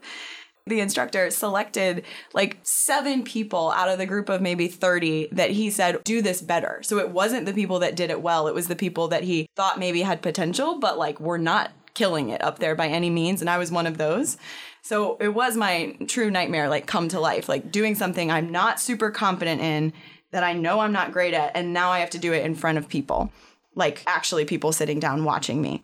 The 0.67 0.81
instructor 0.81 1.31
selected 1.31 2.05
like 2.35 2.59
seven 2.63 3.23
people 3.25 3.71
out 3.71 3.89
of 3.89 3.97
the 3.97 4.05
group 4.05 4.29
of 4.29 4.43
maybe 4.43 4.69
30 4.69 5.29
that 5.33 5.51
he 5.51 5.71
said, 5.71 6.05
do 6.05 6.21
this 6.21 6.43
better. 6.43 6.81
So 6.83 6.99
it 6.99 7.11
wasn't 7.11 7.47
the 7.47 7.55
people 7.55 7.79
that 7.79 7.97
did 7.97 8.11
it 8.11 8.21
well, 8.21 8.49
it 8.49 8.55
was 8.55 8.69
the 8.69 8.77
people 8.77 9.09
that 9.09 9.25
he 9.25 9.49
thought 9.57 9.79
maybe 9.79 10.03
had 10.03 10.21
potential, 10.21 10.79
but 10.79 10.99
like 10.99 11.21
were 11.21 11.39
not 11.39 11.73
killing 11.95 12.29
it 12.29 12.43
up 12.45 12.59
there 12.59 12.75
by 12.75 12.89
any 12.89 13.11
means. 13.11 13.41
And 13.41 13.49
I 13.49 13.59
was 13.59 13.73
one 13.73 13.87
of 13.87 13.99
those. 13.99 14.37
So 14.83 15.17
it 15.21 15.29
was 15.29 15.57
my 15.57 15.97
true 16.07 16.31
nightmare, 16.31 16.69
like 16.69 16.87
come 16.87 17.09
to 17.09 17.21
life, 17.21 17.49
like 17.49 17.73
doing 17.73 17.95
something 17.95 18.31
I'm 18.31 18.53
not 18.53 18.79
super 18.79 19.11
confident 19.11 19.61
in 19.61 19.93
that 20.31 20.45
I 20.45 20.53
know 20.53 20.81
I'm 20.81 20.93
not 20.93 21.13
great 21.13 21.35
at. 21.35 21.53
And 21.55 21.73
now 21.73 21.91
I 21.91 22.01
have 22.01 22.11
to 22.11 22.19
do 22.19 22.33
it 22.33 22.45
in 22.45 22.55
front 22.55 22.79
of 22.79 22.89
people 22.89 23.33
like 23.75 24.03
actually 24.07 24.45
people 24.45 24.73
sitting 24.73 25.01
down 25.01 25.25
watching 25.25 25.63
me. 25.63 25.83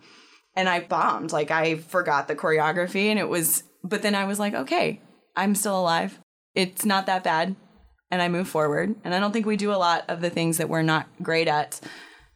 And 0.55 0.69
I 0.69 0.79
bombed. 0.79 1.31
Like 1.31 1.51
I 1.51 1.75
forgot 1.75 2.27
the 2.27 2.35
choreography 2.35 3.07
and 3.07 3.19
it 3.19 3.29
was, 3.29 3.63
but 3.83 4.01
then 4.01 4.15
I 4.15 4.25
was 4.25 4.39
like, 4.39 4.53
okay, 4.53 5.01
I'm 5.35 5.55
still 5.55 5.79
alive. 5.79 6.19
It's 6.53 6.85
not 6.85 7.05
that 7.07 7.23
bad. 7.23 7.55
And 8.11 8.21
I 8.21 8.29
move 8.29 8.47
forward. 8.47 8.95
And 9.03 9.13
I 9.13 9.19
don't 9.19 9.31
think 9.31 9.45
we 9.45 9.57
do 9.57 9.73
a 9.73 9.75
lot 9.75 10.05
of 10.07 10.21
the 10.21 10.29
things 10.29 10.57
that 10.57 10.69
we're 10.69 10.81
not 10.81 11.07
great 11.21 11.47
at 11.47 11.81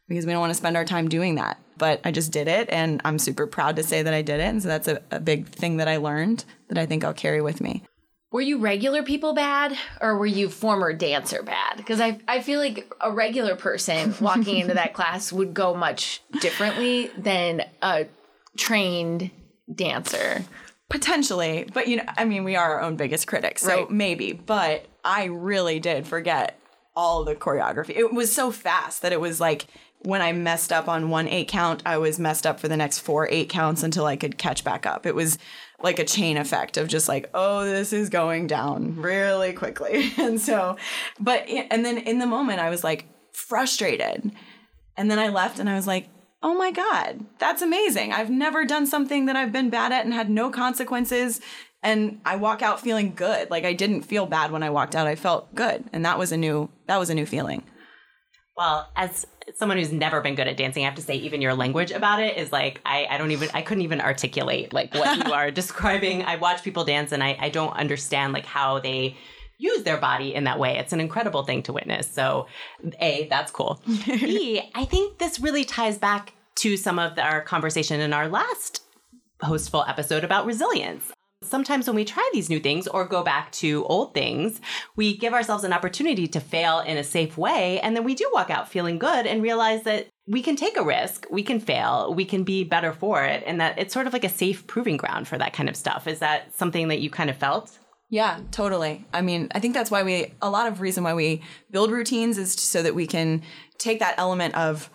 because 0.09 0.25
we 0.25 0.31
don't 0.33 0.41
want 0.41 0.51
to 0.51 0.55
spend 0.55 0.75
our 0.75 0.85
time 0.85 1.07
doing 1.07 1.35
that. 1.35 1.59
But 1.77 2.01
I 2.03 2.11
just 2.11 2.31
did 2.31 2.49
it 2.49 2.67
and 2.69 2.99
I'm 3.05 3.19
super 3.19 3.47
proud 3.47 3.77
to 3.77 3.83
say 3.83 4.01
that 4.01 4.13
I 4.13 4.21
did 4.21 4.41
it. 4.41 4.43
And 4.43 4.61
so 4.61 4.67
that's 4.67 4.87
a, 4.89 5.01
a 5.11 5.19
big 5.19 5.47
thing 5.47 5.77
that 5.77 5.87
I 5.87 5.97
learned 5.97 6.43
that 6.67 6.77
I 6.77 6.85
think 6.85 7.05
I'll 7.05 7.13
carry 7.13 7.41
with 7.41 7.61
me. 7.61 7.83
Were 8.31 8.41
you 8.41 8.59
regular 8.59 9.01
people 9.01 9.33
bad 9.33 9.75
or 9.99 10.17
were 10.17 10.25
you 10.27 10.49
former 10.49 10.93
dancer 10.93 11.41
bad? 11.41 11.77
Because 11.77 11.99
I, 11.99 12.19
I 12.27 12.41
feel 12.41 12.59
like 12.59 12.91
a 13.01 13.11
regular 13.11 13.55
person 13.55 14.13
walking 14.21 14.57
into 14.59 14.75
that 14.75 14.93
class 14.93 15.33
would 15.33 15.53
go 15.53 15.73
much 15.73 16.21
differently 16.39 17.09
than 17.17 17.63
a 17.81 18.05
trained 18.55 19.31
dancer. 19.73 20.43
Potentially, 20.89 21.67
but 21.73 21.87
you 21.87 21.97
know, 21.97 22.03
I 22.17 22.25
mean, 22.25 22.43
we 22.43 22.55
are 22.55 22.73
our 22.75 22.81
own 22.81 22.95
biggest 22.95 23.27
critics, 23.27 23.61
so 23.61 23.81
Right. 23.81 23.91
maybe. 23.91 24.33
But 24.33 24.85
I 25.03 25.25
really 25.25 25.79
did 25.79 26.07
forget 26.07 26.59
all 26.95 27.23
the 27.23 27.35
choreography. 27.35 27.95
It 27.95 28.13
was 28.13 28.33
so 28.33 28.51
fast 28.51 29.01
that 29.03 29.11
it 29.13 29.21
was 29.21 29.39
like 29.39 29.65
when 30.03 30.21
I 30.21 30.31
messed 30.33 30.71
up 30.71 30.87
on 30.87 31.09
one 31.09 31.27
eight 31.27 31.47
count, 31.47 31.83
I 31.85 31.97
was 31.97 32.17
messed 32.19 32.47
up 32.47 32.59
for 32.59 32.67
the 32.67 32.77
next 32.77 32.99
four 32.99 33.27
eight 33.29 33.49
counts 33.49 33.83
until 33.83 34.05
I 34.05 34.15
could 34.15 34.37
catch 34.37 34.63
back 34.63 34.85
up. 34.85 35.05
It 35.05 35.13
was 35.13 35.37
like 35.81 35.99
a 35.99 36.05
chain 36.05 36.37
effect 36.37 36.77
of 36.77 36.87
just 36.87 37.07
like, 37.07 37.29
oh, 37.33 37.63
this 37.65 37.93
is 37.93 38.09
going 38.09 38.47
down 38.47 38.95
really 38.95 39.53
quickly. 39.53 40.11
And 40.17 40.39
so, 40.39 40.77
but, 41.19 41.47
and 41.47 41.85
then 41.85 41.97
in 41.97 42.19
the 42.19 42.25
moment, 42.25 42.59
I 42.59 42.69
was 42.69 42.83
like 42.83 43.07
frustrated. 43.33 44.31
And 44.97 45.09
then 45.09 45.17
I 45.17 45.29
left 45.29 45.59
and 45.59 45.69
I 45.69 45.75
was 45.75 45.87
like, 45.87 46.09
oh 46.43 46.55
my 46.55 46.71
God, 46.71 47.25
that's 47.37 47.61
amazing. 47.61 48.13
I've 48.13 48.29
never 48.29 48.65
done 48.65 48.85
something 48.85 49.25
that 49.25 49.35
I've 49.35 49.51
been 49.51 49.69
bad 49.69 49.91
at 49.91 50.05
and 50.05 50.13
had 50.13 50.29
no 50.29 50.49
consequences. 50.49 51.41
And 51.81 52.19
I 52.25 52.35
walk 52.35 52.61
out 52.61 52.81
feeling 52.81 53.13
good. 53.15 53.49
Like 53.49 53.63
I 53.63 53.73
didn't 53.73 54.03
feel 54.03 54.25
bad 54.25 54.51
when 54.51 54.63
I 54.63 54.69
walked 54.69 54.95
out. 54.95 55.07
I 55.07 55.15
felt 55.15 55.53
good. 55.55 55.85
And 55.93 56.05
that 56.05 56.19
was 56.19 56.31
a 56.31 56.37
new, 56.37 56.69
that 56.87 56.97
was 56.97 57.09
a 57.09 57.15
new 57.15 57.25
feeling. 57.25 57.63
Well, 58.57 58.89
as 58.95 59.25
someone 59.55 59.77
who's 59.77 59.91
never 59.91 60.21
been 60.21 60.35
good 60.35 60.47
at 60.47 60.57
dancing, 60.57 60.83
I 60.83 60.85
have 60.85 60.95
to 60.95 61.01
say 61.01 61.15
even 61.15 61.41
your 61.41 61.53
language 61.53 61.91
about 61.91 62.21
it 62.21 62.37
is 62.37 62.51
like 62.51 62.81
I, 62.85 63.07
I 63.09 63.17
don't 63.17 63.31
even 63.31 63.49
I 63.53 63.61
couldn't 63.61 63.83
even 63.83 64.01
articulate 64.01 64.73
like 64.73 64.93
what 64.93 65.25
you 65.25 65.33
are 65.33 65.51
describing. 65.61 66.23
I 66.23 66.35
watch 66.35 66.63
people 66.63 66.83
dance 66.83 67.11
and 67.11 67.23
I, 67.23 67.37
I 67.39 67.49
don't 67.49 67.73
understand 67.73 68.33
like 68.33 68.45
how 68.45 68.79
they 68.79 69.17
use 69.57 69.83
their 69.83 69.97
body 69.97 70.33
in 70.33 70.45
that 70.45 70.57
way. 70.57 70.77
It's 70.77 70.93
an 70.93 70.99
incredible 70.99 71.43
thing 71.43 71.63
to 71.63 71.73
witness. 71.73 72.09
So 72.09 72.47
A, 72.99 73.27
that's 73.29 73.51
cool. 73.51 73.81
B, 74.05 74.61
I 74.73 74.85
think 74.85 75.17
this 75.17 75.39
really 75.39 75.65
ties 75.65 75.97
back 75.97 76.33
to 76.55 76.77
some 76.77 76.99
of 76.99 77.17
our 77.19 77.41
conversation 77.41 77.99
in 77.99 78.13
our 78.13 78.27
last 78.27 78.83
hostful 79.41 79.85
episode 79.87 80.23
about 80.23 80.45
resilience 80.45 81.11
sometimes 81.41 81.87
when 81.87 81.95
we 81.95 82.05
try 82.05 82.27
these 82.33 82.49
new 82.49 82.59
things 82.59 82.87
or 82.87 83.05
go 83.05 83.23
back 83.23 83.51
to 83.53 83.85
old 83.85 84.13
things, 84.13 84.59
we 84.95 85.15
give 85.15 85.33
ourselves 85.33 85.63
an 85.63 85.73
opportunity 85.73 86.27
to 86.27 86.39
fail 86.39 86.79
in 86.79 86.97
a 86.97 87.03
safe 87.03 87.37
way. 87.37 87.79
And 87.79 87.95
then 87.95 88.03
we 88.03 88.15
do 88.15 88.29
walk 88.33 88.49
out 88.49 88.69
feeling 88.69 88.99
good 88.99 89.25
and 89.25 89.41
realize 89.41 89.83
that 89.83 90.07
we 90.27 90.41
can 90.41 90.55
take 90.55 90.77
a 90.77 90.83
risk, 90.83 91.25
we 91.31 91.41
can 91.41 91.59
fail, 91.59 92.13
we 92.13 92.25
can 92.25 92.43
be 92.43 92.63
better 92.63 92.93
for 92.93 93.23
it. 93.23 93.43
And 93.47 93.59
that 93.61 93.79
it's 93.79 93.93
sort 93.93 94.05
of 94.05 94.13
like 94.13 94.23
a 94.23 94.29
safe 94.29 94.67
proving 94.67 94.97
ground 94.97 95.27
for 95.27 95.37
that 95.37 95.53
kind 95.53 95.69
of 95.69 95.75
stuff. 95.75 96.07
Is 96.07 96.19
that 96.19 96.53
something 96.55 96.89
that 96.89 96.99
you 96.99 97.09
kind 97.09 97.29
of 97.29 97.37
felt? 97.37 97.79
Yeah, 98.09 98.39
totally. 98.51 99.05
I 99.13 99.21
mean, 99.21 99.49
I 99.51 99.59
think 99.59 99.73
that's 99.75 99.91
why 99.91 100.03
we, 100.03 100.33
a 100.41 100.49
lot 100.49 100.67
of 100.67 100.81
reason 100.81 101.03
why 101.03 101.13
we 101.13 101.41
build 101.71 101.91
routines 101.91 102.37
is 102.37 102.53
so 102.53 102.81
that 102.83 102.95
we 102.95 103.07
can 103.07 103.43
take 103.77 103.99
that 103.99 104.15
element 104.17 104.55
of, 104.55 104.89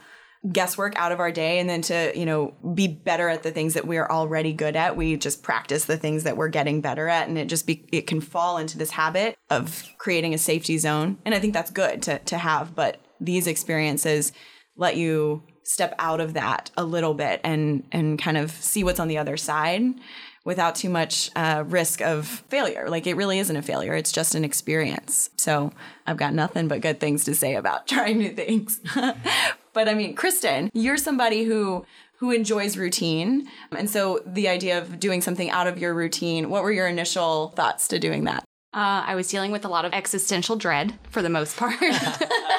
guesswork 0.53 0.95
out 0.97 1.11
of 1.11 1.21
our 1.21 1.33
day 1.33 1.59
and 1.59 1.71
then 1.71 1.81
to 1.81 2.13
you 2.15 2.27
know 2.27 2.53
be 2.75 2.87
better 2.87 3.29
at 3.31 3.43
the 3.43 3.51
things 3.51 3.75
that 3.75 3.87
we're 3.87 4.07
already 4.07 4.53
good 4.53 4.77
at 4.77 4.95
we 4.95 5.17
just 5.17 5.43
practice 5.43 5.87
the 5.87 5.97
things 5.97 6.25
that 6.25 6.37
we're 6.37 6.49
getting 6.49 6.83
better 6.83 7.09
at 7.09 7.29
and 7.29 7.39
it 7.39 7.49
just 7.49 7.67
be 7.67 7.87
it 7.93 8.07
can 8.07 8.21
fall 8.21 8.59
into 8.59 8.77
this 8.77 8.91
habit 8.91 9.39
of 9.49 9.89
creating 9.97 10.35
a 10.35 10.39
safety 10.39 10.77
zone 10.77 11.17
and 11.25 11.35
i 11.35 11.39
think 11.39 11.55
that's 11.55 11.71
good 11.71 12.03
to 12.03 12.19
to 12.21 12.37
have 12.37 12.75
but 12.75 13.01
these 13.21 13.47
experiences 13.47 14.33
let 14.77 14.97
you 14.97 15.43
step 15.63 15.95
out 15.99 16.21
of 16.21 16.35
that 16.35 16.71
a 16.77 16.85
little 16.85 17.15
bit 17.15 17.41
and 17.43 17.83
and 17.91 18.19
kind 18.19 18.37
of 18.37 18.51
see 18.51 18.85
what's 18.85 19.01
on 19.01 19.09
the 19.09 19.17
other 19.17 19.39
side 19.39 19.95
without 20.45 20.75
too 20.75 20.91
much 20.91 21.31
uh, 21.37 21.65
risk 21.67 22.03
of 22.03 22.27
failure. 22.49 22.89
Like 22.91 23.07
it 23.07 23.15
really 23.15 23.39
isn't 23.39 23.57
a 23.57 23.63
failure, 23.63 23.95
it's 23.95 24.13
just 24.13 24.35
an 24.35 24.45
experience. 24.45 25.31
So 25.37 25.73
I've 26.07 26.19
got 26.19 26.35
nothing 26.35 26.69
but 26.69 26.83
good 26.83 27.01
things 27.01 27.25
to 27.25 27.35
say 27.35 27.55
about 27.55 27.87
trying 27.89 28.19
new 28.19 28.35
things. 28.35 28.79
But 29.75 29.89
I 29.89 29.95
mean, 29.95 30.15
Kristen, 30.15 30.71
you're 30.73 30.97
somebody 30.97 31.45
who 31.45 31.85
who 32.19 32.31
enjoys 32.31 32.77
routine. 32.77 33.49
And 33.77 33.91
so 33.91 34.23
the 34.25 34.49
idea 34.49 34.79
of 34.79 34.99
doing 34.99 35.21
something 35.21 35.51
out 35.51 35.67
of 35.67 35.79
your 35.79 35.93
routine, 35.93 36.49
what 36.49 36.63
were 36.63 36.73
your 36.73 36.87
initial 36.87 37.49
thoughts 37.51 37.89
to 37.89 37.99
doing 37.99 38.25
that? 38.25 38.45
Uh, 38.73 39.05
I 39.07 39.15
was 39.15 39.29
dealing 39.29 39.53
with 39.53 39.65
a 39.65 39.69
lot 39.69 39.85
of 39.85 39.93
existential 39.93 40.57
dread 40.57 40.99
for 41.11 41.23
the 41.23 41.29
most 41.29 41.57
part. 41.57 41.77
I, 41.81 42.55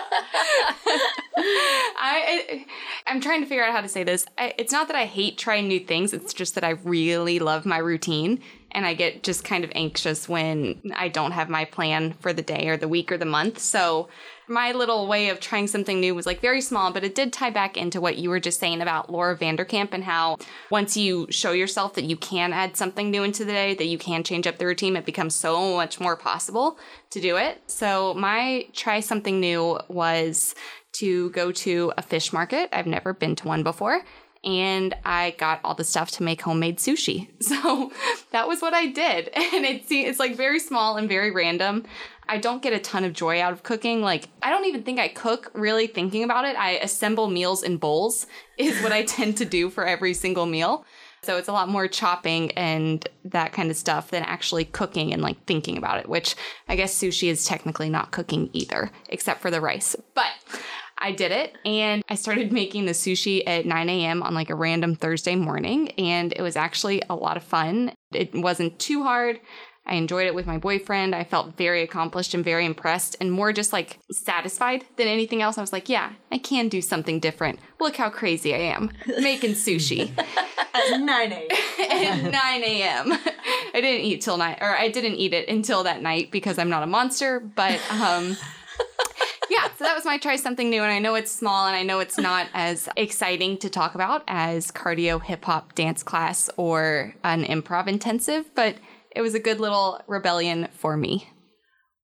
I 3.08 3.08
am 3.08 3.20
trying 3.20 3.42
to 3.42 3.48
figure 3.48 3.66
out 3.66 3.74
how 3.74 3.82
to 3.82 3.90
say 3.90 4.04
this. 4.04 4.26
I, 4.38 4.54
it's 4.58 4.72
not 4.72 4.88
that 4.88 4.96
I 4.96 5.06
hate 5.06 5.38
trying 5.38 5.68
new 5.68 5.80
things. 5.80 6.14
It's 6.14 6.34
just 6.34 6.56
that 6.56 6.64
I 6.64 6.72
really 6.84 7.40
love 7.40 7.66
my 7.66 7.80
routine, 7.80 8.42
and 8.72 8.86
I 8.86 8.94
get 8.94 9.24
just 9.24 9.44
kind 9.44 9.66
of 9.66 9.72
anxious 9.76 10.30
when 10.30 10.82
I 10.96 11.10
don't 11.10 11.32
have 11.32 11.50
my 11.50 11.66
plan 11.66 12.14
for 12.20 12.32
the 12.32 12.42
day 12.42 12.70
or 12.70 12.78
the 12.78 12.88
week 12.88 13.12
or 13.12 13.18
the 13.18 13.26
month. 13.26 13.60
So 13.60 14.08
my 14.48 14.72
little 14.72 15.08
way 15.08 15.30
of 15.30 15.40
trying 15.40 15.68
something 15.68 16.00
new 16.00 16.14
was 16.14 16.26
like 16.26 16.42
very 16.42 16.62
small, 16.62 16.92
but 16.92 17.04
it 17.04 17.16
did 17.16 17.34
tie 17.34 17.50
back 17.50 17.78
into 17.78 18.00
what 18.02 18.18
you 18.18 18.30
were 18.30 18.40
just 18.40 18.60
saying 18.60 18.82
about 18.82 19.12
Laura 19.12 19.38
Vanderkam 19.38 19.90
and 19.92 20.04
how 20.04 20.38
once 20.70 20.96
you 20.96 21.28
show 21.30 21.52
yourself 21.52 21.94
that 21.96 22.06
you 22.06 22.16
can 22.16 22.54
add 22.54 22.78
something 22.78 23.12
new 23.12 23.24
into 23.24 23.46
the 23.46 23.52
day, 23.52 23.74
that 23.74 23.86
you 23.86 23.98
can 23.98 24.24
change 24.24 24.48
up 24.48 24.58
the 24.58 24.66
routine, 24.66 24.96
it 24.96 25.06
becomes 25.06 25.36
so 25.36 25.76
much 25.76 26.00
more 26.00 26.16
possible 26.16 26.78
to 27.12 27.20
do 27.20 27.38
it. 27.38 27.62
So 27.68 28.14
my 28.14 28.68
try 28.74 29.00
something 29.00 29.40
new 29.40 29.80
was 29.88 30.56
to 30.94 31.30
go 31.32 31.52
to 31.52 31.92
a 31.98 32.02
fish 32.02 32.32
market. 32.32 32.70
I've 32.72 32.88
never 32.88 33.14
been 33.14 33.36
to 33.38 33.48
one 33.48 33.64
before. 33.64 34.02
And 34.46 34.94
I 35.04 35.36
got 35.38 35.60
all 35.64 35.74
the 35.74 35.84
stuff 35.84 36.12
to 36.12 36.24
make 36.24 36.42
homemade 36.42 36.78
sushi. 36.78 37.30
So 37.46 37.92
that 38.32 38.48
was 38.48 38.62
what 38.62 38.74
I 38.74 38.88
did. 38.88 39.30
And 39.36 39.66
it's, 39.66 39.88
it's 39.90 40.20
like 40.20 40.36
very 40.36 40.60
small 40.60 40.98
and 40.98 41.08
very 41.08 41.32
random. 41.32 41.86
I 42.28 42.38
don't 42.38 42.62
get 42.62 42.74
a 42.74 42.80
ton 42.80 43.04
of 43.04 43.14
joy 43.14 43.42
out 43.42 43.54
of 43.54 43.64
cooking. 43.64 44.02
Like, 44.02 44.30
I 44.42 44.50
don't 44.50 44.66
even 44.66 44.84
think 44.84 45.00
I 45.00 45.08
cook 45.08 45.52
really 45.54 45.88
thinking 45.88 46.24
about 46.24 46.46
it. 46.46 46.56
I 46.58 46.72
assemble 46.72 47.30
meals 47.30 47.64
in 47.64 47.78
bowls, 47.78 48.28
is 48.58 48.82
what 48.82 48.92
I 48.92 49.04
tend 49.04 49.38
to 49.38 49.46
do 49.46 49.70
for 49.70 49.86
every 49.86 50.14
single 50.14 50.46
meal. 50.46 50.86
So 51.26 51.38
it's 51.38 51.48
a 51.48 51.54
lot 51.54 51.70
more 51.70 51.88
chopping 51.88 52.52
and 52.52 53.08
that 53.26 53.52
kind 53.52 53.72
of 53.72 53.78
stuff 53.78 54.12
than 54.12 54.22
actually 54.24 54.66
cooking 54.66 55.12
and 55.12 55.24
like 55.24 55.44
thinking 55.46 55.76
about 55.76 56.00
it, 56.00 56.08
which 56.08 56.36
I 56.70 56.76
guess 56.76 56.96
sushi 56.96 57.30
is 57.30 57.46
technically 57.46 57.90
not 57.90 58.12
cooking 58.12 58.52
either, 58.54 58.92
except 59.10 59.42
for 59.42 59.50
the 59.50 59.60
rice. 59.60 59.96
But 60.14 60.28
I 60.98 61.12
did 61.12 61.32
it 61.32 61.56
and 61.66 62.04
I 62.10 62.16
started 62.16 62.52
making 62.62 62.86
the 62.86 62.94
sushi 62.94 63.44
at 63.46 63.66
9 63.66 63.90
a.m. 63.90 64.24
on 64.24 64.34
like 64.34 64.50
a 64.50 64.56
random 64.56 64.96
Thursday 64.96 65.36
morning. 65.36 65.92
And 65.92 66.34
it 66.34 66.42
was 66.42 66.56
actually 66.56 67.02
a 67.10 67.16
lot 67.16 67.38
of 67.38 67.44
fun. 67.44 67.94
It 68.12 68.34
wasn't 68.34 68.80
too 68.80 69.04
hard. 69.04 69.40
I 69.88 69.96
enjoyed 69.96 70.26
it 70.26 70.34
with 70.34 70.48
my 70.48 70.58
boyfriend. 70.58 71.14
I 71.14 71.24
felt 71.24 71.58
very 71.58 71.84
accomplished 71.84 72.34
and 72.34 72.44
very 72.44 72.66
impressed 72.66 73.16
and 73.22 73.32
more 73.32 73.54
just 73.54 73.72
like 73.72 74.00
satisfied 74.12 74.84
than 74.96 75.08
anything 75.08 75.44
else. 75.44 75.60
I 75.60 75.62
was 75.62 75.72
like, 75.72 75.90
yeah, 75.90 76.14
I 76.32 76.40
can 76.40 76.70
do 76.70 76.82
something 76.82 77.20
different. 77.20 77.60
Look 77.80 77.96
how 77.96 78.10
crazy 78.10 78.56
I 78.56 78.60
am 78.60 78.92
making 79.20 79.52
sushi. 79.52 80.12
At 80.74 81.00
9 81.00 81.32
a.m. 81.32 81.48
At 81.92 82.32
9 82.32 82.64
a.m. 82.64 83.14
I 83.74 83.82
didn't 83.82 84.02
eat 84.02 84.22
till 84.22 84.38
night, 84.38 84.58
or 84.60 84.76
I 84.76 84.90
didn't 84.90 85.16
eat 85.16 85.34
it 85.34 85.48
until 85.48 85.84
that 85.84 86.02
night 86.02 86.32
because 86.32 86.58
I'm 86.58 86.70
not 86.70 86.84
a 86.84 86.88
monster, 86.88 87.40
but 87.40 87.80
um, 87.92 88.36
yeah, 89.50 89.68
so 89.78 89.84
that 89.84 89.96
was 89.96 90.06
my 90.06 90.18
try 90.18 90.36
something 90.36 90.70
new. 90.70 90.82
And 90.82 90.92
I 90.92 91.00
know 91.00 91.16
it's 91.16 91.32
small 91.32 91.68
and 91.68 91.76
I 91.76 91.84
know 91.84 92.00
it's 92.00 92.18
not 92.18 92.48
as 92.54 92.90
exciting 92.96 93.58
to 93.60 93.70
talk 93.70 93.96
about 93.96 94.24
as 94.28 94.72
cardio 94.72 95.22
hip 95.22 95.46
hop 95.46 95.76
dance 95.76 96.04
class 96.04 96.50
or 96.58 97.14
an 97.24 97.44
improv 97.44 97.88
intensive, 97.88 98.54
but 98.56 98.76
it 99.16 99.22
was 99.22 99.34
a 99.34 99.40
good 99.40 99.60
little 99.60 100.02
rebellion 100.08 100.68
for 100.74 100.98
me. 100.98 101.30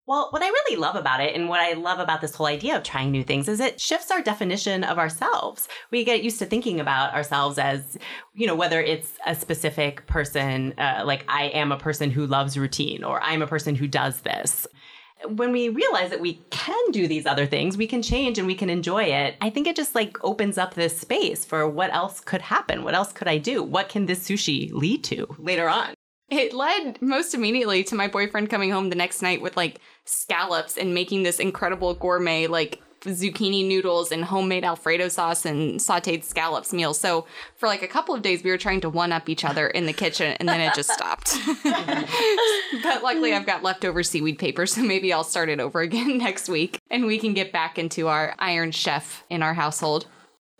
Well, 0.07 0.27
what 0.31 0.41
I 0.41 0.47
really 0.47 0.77
love 0.77 0.95
about 0.95 1.21
it 1.21 1.35
and 1.35 1.47
what 1.47 1.61
I 1.61 1.73
love 1.73 1.99
about 1.99 2.21
this 2.21 2.35
whole 2.35 2.47
idea 2.47 2.75
of 2.75 2.83
trying 2.83 3.11
new 3.11 3.23
things 3.23 3.47
is 3.47 3.59
it 3.59 3.79
shifts 3.79 4.11
our 4.11 4.21
definition 4.21 4.83
of 4.83 4.97
ourselves. 4.97 5.69
We 5.91 6.03
get 6.03 6.23
used 6.23 6.39
to 6.39 6.45
thinking 6.45 6.79
about 6.79 7.13
ourselves 7.13 7.57
as, 7.57 7.97
you 8.33 8.47
know, 8.47 8.55
whether 8.55 8.81
it's 8.81 9.13
a 9.25 9.35
specific 9.35 10.07
person, 10.07 10.73
uh, 10.77 11.03
like 11.05 11.23
I 11.29 11.45
am 11.45 11.71
a 11.71 11.77
person 11.77 12.09
who 12.11 12.25
loves 12.25 12.57
routine 12.57 13.03
or 13.03 13.21
I'm 13.21 13.41
a 13.41 13.47
person 13.47 13.75
who 13.75 13.87
does 13.87 14.21
this 14.21 14.67
when 15.27 15.51
we 15.51 15.69
realize 15.69 16.09
that 16.09 16.19
we 16.19 16.41
can 16.49 16.91
do 16.91 17.07
these 17.07 17.25
other 17.25 17.45
things, 17.45 17.77
we 17.77 17.87
can 17.87 18.01
change 18.01 18.37
and 18.37 18.47
we 18.47 18.55
can 18.55 18.69
enjoy 18.69 19.03
it. 19.03 19.35
I 19.41 19.49
think 19.49 19.67
it 19.67 19.75
just 19.75 19.95
like 19.95 20.23
opens 20.23 20.57
up 20.57 20.73
this 20.73 20.99
space 20.99 21.45
for 21.45 21.67
what 21.67 21.93
else 21.93 22.19
could 22.19 22.41
happen. 22.41 22.83
What 22.83 22.95
else 22.95 23.11
could 23.11 23.27
I 23.27 23.37
do? 23.37 23.63
What 23.63 23.89
can 23.89 24.05
this 24.05 24.27
sushi 24.27 24.71
lead 24.71 25.03
to 25.05 25.35
later 25.37 25.69
on? 25.69 25.93
It 26.29 26.53
led 26.53 27.01
most 27.01 27.33
immediately 27.33 27.83
to 27.85 27.95
my 27.95 28.07
boyfriend 28.07 28.49
coming 28.49 28.71
home 28.71 28.89
the 28.89 28.95
next 28.95 29.21
night 29.21 29.41
with 29.41 29.57
like 29.57 29.79
scallops 30.05 30.77
and 30.77 30.93
making 30.93 31.23
this 31.23 31.39
incredible 31.39 31.93
gourmet 31.93 32.47
like 32.47 32.81
zucchini 33.01 33.65
noodles 33.65 34.11
and 34.11 34.23
homemade 34.25 34.63
Alfredo 34.63 35.07
sauce 35.07 35.45
and 35.45 35.79
sauteed 35.79 36.23
scallops 36.23 36.73
meal. 36.73 36.93
So 36.93 37.25
for 37.57 37.67
like 37.67 37.81
a 37.81 37.87
couple 37.87 38.15
of 38.15 38.21
days, 38.21 38.43
we 38.43 38.51
were 38.51 38.57
trying 38.57 38.81
to 38.81 38.89
one 38.89 39.11
up 39.11 39.29
each 39.29 39.43
other 39.43 39.67
in 39.67 39.85
the 39.85 39.93
kitchen, 39.93 40.35
and 40.39 40.47
then 40.47 40.61
it 40.61 40.73
just 40.73 40.91
stopped. 40.91 41.37
but 41.63 43.03
luckily, 43.03 43.33
I've 43.33 43.45
got 43.45 43.63
leftover 43.63 44.03
seaweed 44.03 44.39
paper, 44.39 44.65
so 44.65 44.81
maybe 44.81 45.11
I'll 45.11 45.23
start 45.23 45.49
it 45.49 45.59
over 45.59 45.81
again 45.81 46.17
next 46.17 46.49
week, 46.49 46.79
and 46.89 47.05
we 47.05 47.17
can 47.17 47.33
get 47.33 47.51
back 47.51 47.77
into 47.77 48.07
our 48.07 48.35
Iron 48.39 48.71
Chef 48.71 49.23
in 49.29 49.41
our 49.43 49.53
household. 49.53 50.07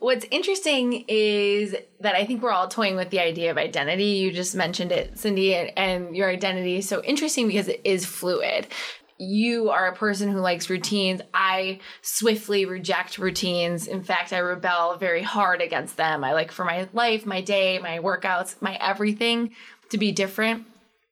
What's 0.01 0.25
interesting 0.31 1.05
is 1.07 1.75
that 2.00 2.15
I 2.15 2.25
think 2.25 2.41
we're 2.41 2.51
all 2.51 2.67
toying 2.67 2.95
with 2.95 3.12
the 3.12 3.19
idea 3.19 3.51
of 3.51 3.60
identity. 3.60 4.05
You 4.05 4.31
just 4.31 4.55
mentioned 4.55 4.91
it, 4.91 5.19
Cindy, 5.19 5.53
and, 5.53 5.71
and, 5.77 6.15
your 6.15 6.27
identity 6.27 6.77
is 6.77 6.89
so 6.89 7.03
interesting 7.03 7.45
because 7.45 7.67
it 7.67 7.81
is 7.83 8.03
fluid 8.03 8.65
you 9.22 9.70
are 9.70 9.88
a 9.88 9.96
person 9.96 10.32
who 10.32 10.40
likes 10.40 10.70
routines. 10.70 11.22
I 11.34 11.80
swiftly 12.01 12.66
reject 12.66 13.20
routines. 13.20 13.88
In 13.88 14.01
fact, 14.04 14.34
I 14.34 14.40
rebel 14.40 14.98
very 14.98 15.22
hard 15.22 15.62
against 15.62 15.96
them. 15.96 16.24
I 16.24 16.34
like 16.34 16.51
for 16.51 16.66
my 16.66 16.88
life, 16.92 17.25
my 17.25 17.42
day, 17.42 17.78
my 17.78 18.00
workouts, 18.00 18.60
my 18.62 18.75
everything 18.82 19.51
to 19.90 19.98
be 19.98 20.12
different. 20.12 20.66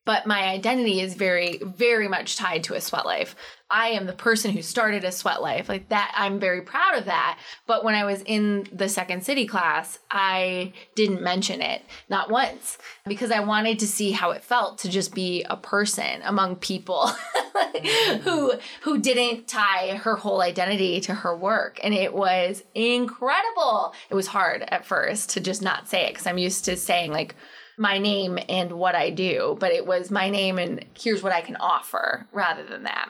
but 0.05 0.25
my 0.25 0.45
identity 0.45 1.01
is 1.01 1.13
very, 1.13 1.59
very 1.63 2.07
much 2.07 2.35
tied 2.35 2.63
to 2.63 2.73
a 2.73 2.81
sweat 2.81 3.05
life. 3.05 3.35
I 3.71 3.89
am 3.89 4.07
the 4.07 4.13
person 4.13 4.51
who 4.51 4.61
started 4.61 5.03
a 5.03 5.11
sweat 5.11 5.41
life. 5.41 5.69
Like 5.69 5.89
that, 5.89 6.11
I'm 6.15 6.39
very 6.39 6.61
proud 6.61 6.97
of 6.97 7.05
that. 7.05 7.37
But 7.67 7.83
when 7.83 7.93
I 7.93 8.03
was 8.03 8.23
in 8.23 8.67
the 8.71 8.89
second 8.89 9.23
city 9.23 9.45
class, 9.45 9.99
I 10.09 10.73
didn't 10.95 11.21
mention 11.21 11.61
it, 11.61 11.83
not 12.09 12.31
once, 12.31 12.79
because 13.05 13.31
I 13.31 13.41
wanted 13.41 13.79
to 13.79 13.87
see 13.87 14.11
how 14.11 14.31
it 14.31 14.43
felt 14.43 14.79
to 14.79 14.89
just 14.89 15.13
be 15.13 15.45
a 15.49 15.55
person 15.55 16.21
among 16.23 16.55
people 16.55 17.07
who 18.23 18.53
who 18.81 18.97
didn't 18.99 19.47
tie 19.47 19.99
her 20.03 20.15
whole 20.15 20.41
identity 20.41 20.99
to 21.01 21.13
her 21.13 21.35
work. 21.37 21.79
And 21.83 21.93
it 21.93 22.13
was 22.13 22.63
incredible. 22.73 23.93
It 24.09 24.15
was 24.15 24.27
hard 24.27 24.63
at 24.67 24.85
first 24.85 25.29
to 25.31 25.41
just 25.41 25.61
not 25.61 25.87
say 25.87 26.05
it 26.05 26.13
because 26.13 26.25
I'm 26.25 26.39
used 26.39 26.65
to 26.65 26.75
saying 26.75 27.11
like 27.11 27.35
my 27.77 27.97
name 27.97 28.37
and 28.49 28.73
what 28.73 28.93
I 28.93 29.09
do, 29.09 29.55
but 29.59 29.71
it 29.71 29.85
was 29.85 30.11
my 30.11 30.29
name 30.29 30.57
and 30.57 30.83
here's 30.99 31.23
what 31.23 31.31
I 31.31 31.39
can 31.39 31.55
offer 31.55 32.27
rather 32.33 32.65
than 32.65 32.83
that. 32.83 33.09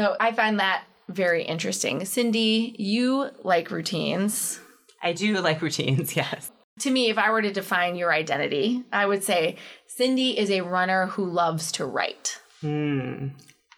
So 0.00 0.16
I 0.18 0.32
find 0.32 0.60
that 0.60 0.84
very 1.10 1.44
interesting. 1.44 2.06
Cindy, 2.06 2.74
you 2.78 3.28
like 3.42 3.70
routines. 3.70 4.58
I 5.02 5.12
do 5.12 5.38
like 5.42 5.60
routines, 5.60 6.16
yes. 6.16 6.50
To 6.78 6.90
me, 6.90 7.10
if 7.10 7.18
I 7.18 7.30
were 7.30 7.42
to 7.42 7.52
define 7.52 7.96
your 7.96 8.10
identity, 8.10 8.82
I 8.90 9.04
would 9.04 9.22
say 9.22 9.56
Cindy 9.86 10.38
is 10.38 10.50
a 10.50 10.62
runner 10.62 11.08
who 11.08 11.26
loves 11.26 11.70
to 11.72 11.84
write. 11.84 12.40
Hmm. 12.62 13.28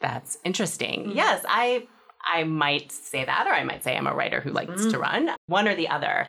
That's 0.01 0.39
interesting. 0.45 1.11
Yes, 1.13 1.45
I 1.49 1.89
I 2.33 2.45
might 2.45 2.93
say 2.93 3.25
that, 3.25 3.49
or 3.49 3.53
I 3.53 3.65
might 3.65 3.83
say 3.83 3.97
I'm 3.97 4.07
a 4.07 4.15
writer 4.15 4.41
who 4.41 4.51
likes 4.51 4.87
to 4.87 5.01
run. 5.01 5.29
One 5.47 5.67
or 5.67 5.75
the 5.75 5.89
other. 5.89 6.29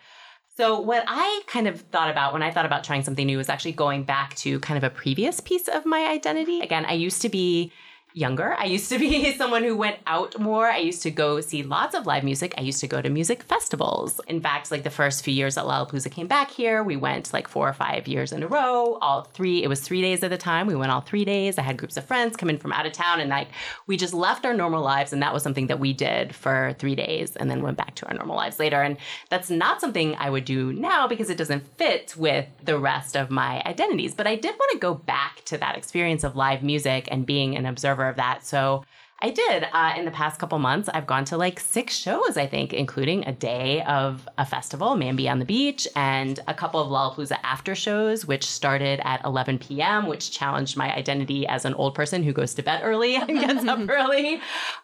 So, 0.58 0.80
what 0.80 1.04
I 1.08 1.44
kind 1.46 1.68
of 1.68 1.82
thought 1.82 2.10
about 2.10 2.34
when 2.34 2.42
I 2.42 2.50
thought 2.50 2.66
about 2.66 2.84
trying 2.84 3.04
something 3.04 3.28
new 3.28 3.38
was 3.38 3.50
actually 3.50 3.74
going 3.74 4.06
back 4.06 4.34
to 4.38 4.60
kind 4.62 4.78
of 4.80 4.84
a 4.84 4.90
previous 4.90 5.40
piece 5.40 5.68
of 5.68 5.86
my 5.86 6.08
identity. 6.08 6.62
Again, 6.62 6.86
I 6.86 6.94
used 6.94 7.22
to 7.22 7.30
be 7.30 7.72
younger. 8.14 8.54
I 8.54 8.66
used 8.66 8.90
to 8.90 9.00
be 9.00 9.34
someone 9.38 9.64
who 9.64 9.76
went 9.76 9.98
out 10.06 10.40
more. 10.40 10.68
I 10.68 10.78
used 10.78 11.02
to 11.04 11.12
go 11.12 11.42
see 11.42 11.64
lots 11.64 11.96
of 11.96 12.06
live 12.06 12.24
music. 12.24 12.54
I 12.58 12.62
used 12.62 12.80
to 12.82 12.88
go 12.88 13.02
to 13.02 13.10
music 13.10 13.44
festivals. 13.44 14.22
In 14.28 14.40
fact, 14.40 14.72
like 14.72 14.84
the 14.84 14.90
first 14.90 15.24
few 15.24 15.34
years 15.34 15.56
that 15.56 15.66
Lollapalooza 15.66 16.12
came 16.12 16.28
back 16.28 16.52
here, 16.52 16.84
we 16.84 16.96
went 16.96 17.34
like 17.34 17.48
four 17.48 17.68
or 17.68 17.74
five 17.74 18.08
years 18.08 18.32
in 18.32 18.44
a 18.44 18.48
row. 18.48 18.98
All 19.02 19.24
three, 19.34 19.64
it 19.64 19.68
was 19.68 19.82
three 19.82 20.02
days 20.02 20.24
at 20.24 20.32
a 20.32 20.38
time. 20.38 20.68
We 20.68 20.76
went 20.76 20.92
all 20.92 21.02
three 21.02 21.26
days. 21.26 21.58
I 21.58 21.64
had 21.64 21.78
groups 21.78 21.98
of 21.98 22.06
friends 22.06 22.38
come 22.38 22.50
in 22.50 22.60
from 22.60 22.72
out 22.72 22.86
of 22.86 22.94
town 22.94 23.20
and 23.20 23.30
like 23.30 23.48
we 23.88 23.98
just 23.98 24.14
left 24.14 24.46
our 24.46 24.54
normal 24.54 24.84
lives. 24.84 25.12
And 25.12 25.22
that 25.24 25.34
was 25.34 25.42
something 25.42 25.68
that 25.68 25.80
we 25.80 25.94
did 25.94 26.36
for 26.36 26.76
three 26.78 26.96
days 26.96 27.36
and 27.36 27.50
then 27.50 27.64
went 27.64 27.78
back 27.78 27.96
to 27.96 28.08
our 28.08 28.14
normal 28.14 28.36
lives 28.36 28.60
later. 28.60 28.82
And 28.82 28.98
that's 29.30 29.50
not 29.50 29.82
something 29.82 30.16
I 30.18 30.30
would 30.30 30.46
do 30.46 30.72
now 30.72 31.08
because 31.08 31.30
it 31.30 31.38
doesn't 31.38 31.66
fit 31.78 32.16
with 32.16 32.46
the 32.64 32.78
rest 32.78 33.16
of 33.16 33.32
my 33.32 33.64
identities. 33.66 34.14
But 34.14 34.28
I 34.28 34.36
did 34.36 34.54
want 34.54 34.72
to 34.74 34.78
go 34.78 34.94
back 34.94 35.44
to 35.46 35.58
that 35.58 35.78
experience 35.78 36.24
of 36.24 36.36
live 36.36 36.62
music 36.62 37.08
and 37.10 37.26
being 37.26 37.56
an 37.56 37.66
observer 37.66 38.03
of 38.10 38.16
that. 38.18 38.46
So 38.46 38.84
I 39.24 39.30
did. 39.30 39.66
Uh, 39.72 39.94
in 39.96 40.04
the 40.04 40.12
past 40.12 40.38
couple 40.38 40.60
months, 40.60 40.90
I've 40.94 41.08
gone 41.08 41.24
to 41.26 41.38
like 41.38 41.58
six 41.58 41.96
shows, 41.96 42.36
I 42.36 42.46
think, 42.46 42.74
including 42.74 43.26
a 43.26 43.32
day 43.32 43.82
of 43.84 44.28
a 44.38 44.46
festival, 44.46 44.98
Mamby 44.98 45.32
on 45.32 45.40
the 45.40 45.46
Beach, 45.46 45.88
and 45.96 46.42
a 46.50 46.54
couple 46.54 46.82
of 46.82 46.90
Lollapalooza 46.90 47.38
after 47.42 47.74
shows, 47.74 48.26
which 48.26 48.46
started 48.46 49.00
at 49.06 49.24
11 49.24 49.60
p.m., 49.60 50.08
which 50.08 50.32
challenged 50.32 50.76
my 50.76 50.94
identity 50.94 51.48
as 51.48 51.64
an 51.64 51.74
old 51.76 51.96
person 51.96 52.22
who 52.22 52.34
goes 52.34 52.54
to 52.56 52.64
bed 52.64 52.82
early 52.84 53.16
and 53.16 53.30
gets 53.40 53.66
up 53.66 53.80
early. 53.88 54.42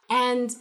And 0.09 0.55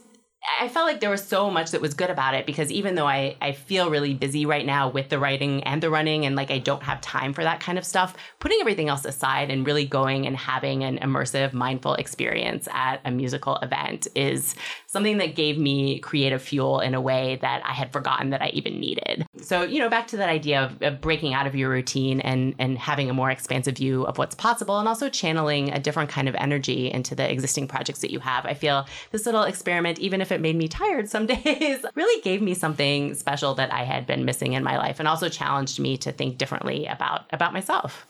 I 0.59 0.69
felt 0.69 0.87
like 0.87 1.01
there 1.01 1.09
was 1.09 1.23
so 1.23 1.51
much 1.51 1.71
that 1.71 1.81
was 1.81 1.93
good 1.93 2.09
about 2.09 2.33
it 2.33 2.45
because 2.45 2.71
even 2.71 2.95
though 2.95 3.07
I, 3.07 3.35
I 3.41 3.51
feel 3.51 3.89
really 3.89 4.13
busy 4.13 4.45
right 4.45 4.65
now 4.65 4.89
with 4.89 5.09
the 5.09 5.19
writing 5.19 5.63
and 5.63 5.83
the 5.83 5.89
running 5.89 6.25
and 6.25 6.35
like 6.35 6.49
I 6.49 6.59
don't 6.59 6.83
have 6.83 7.01
time 7.01 7.33
for 7.33 7.43
that 7.43 7.59
kind 7.59 7.77
of 7.77 7.85
stuff, 7.85 8.15
putting 8.39 8.59
everything 8.61 8.87
else 8.87 9.03
aside 9.03 9.51
and 9.51 9.67
really 9.67 9.85
going 9.85 10.25
and 10.25 10.37
having 10.37 10.83
an 10.83 10.97
immersive, 10.99 11.51
mindful 11.51 11.95
experience 11.95 12.69
at 12.71 13.01
a 13.03 13.11
musical 13.11 13.57
event 13.57 14.07
is 14.15 14.55
something 14.87 15.17
that 15.17 15.35
gave 15.35 15.57
me 15.57 15.99
creative 15.99 16.41
fuel 16.41 16.79
in 16.79 16.93
a 16.93 17.01
way 17.01 17.37
that 17.41 17.61
I 17.65 17.73
had 17.73 17.91
forgotten 17.91 18.29
that 18.29 18.41
I 18.41 18.47
even 18.49 18.79
needed. 18.79 19.25
So, 19.41 19.63
you 19.63 19.79
know, 19.79 19.89
back 19.89 20.07
to 20.07 20.17
that 20.17 20.29
idea 20.29 20.63
of, 20.63 20.81
of 20.81 21.01
breaking 21.01 21.33
out 21.33 21.47
of 21.47 21.55
your 21.55 21.69
routine 21.69 22.21
and, 22.21 22.55
and 22.59 22.77
having 22.77 23.09
a 23.09 23.13
more 23.13 23.29
expansive 23.29 23.77
view 23.77 24.03
of 24.05 24.17
what's 24.17 24.35
possible 24.35 24.79
and 24.79 24.87
also 24.87 25.09
channeling 25.09 25.71
a 25.71 25.79
different 25.79 26.09
kind 26.09 26.29
of 26.29 26.35
energy 26.35 26.91
into 26.91 27.13
the 27.13 27.29
existing 27.29 27.67
projects 27.67 27.99
that 27.99 28.11
you 28.11 28.19
have. 28.19 28.45
I 28.45 28.53
feel 28.53 28.87
this 29.11 29.25
little 29.25 29.43
experiment, 29.43 29.99
even 29.99 30.21
if 30.21 30.28
it 30.31 30.41
made 30.41 30.55
me 30.55 30.67
tired 30.67 31.09
some 31.09 31.25
days, 31.27 31.85
really 31.95 32.21
gave 32.21 32.41
me 32.41 32.53
something 32.53 33.13
special 33.13 33.55
that 33.55 33.73
I 33.73 33.83
had 33.83 34.05
been 34.05 34.25
missing 34.25 34.53
in 34.53 34.63
my 34.63 34.77
life 34.77 34.99
and 34.99 35.07
also 35.07 35.29
challenged 35.29 35.79
me 35.79 35.97
to 35.97 36.11
think 36.11 36.37
differently 36.37 36.85
about 36.85 37.25
about 37.31 37.53
myself. 37.53 38.05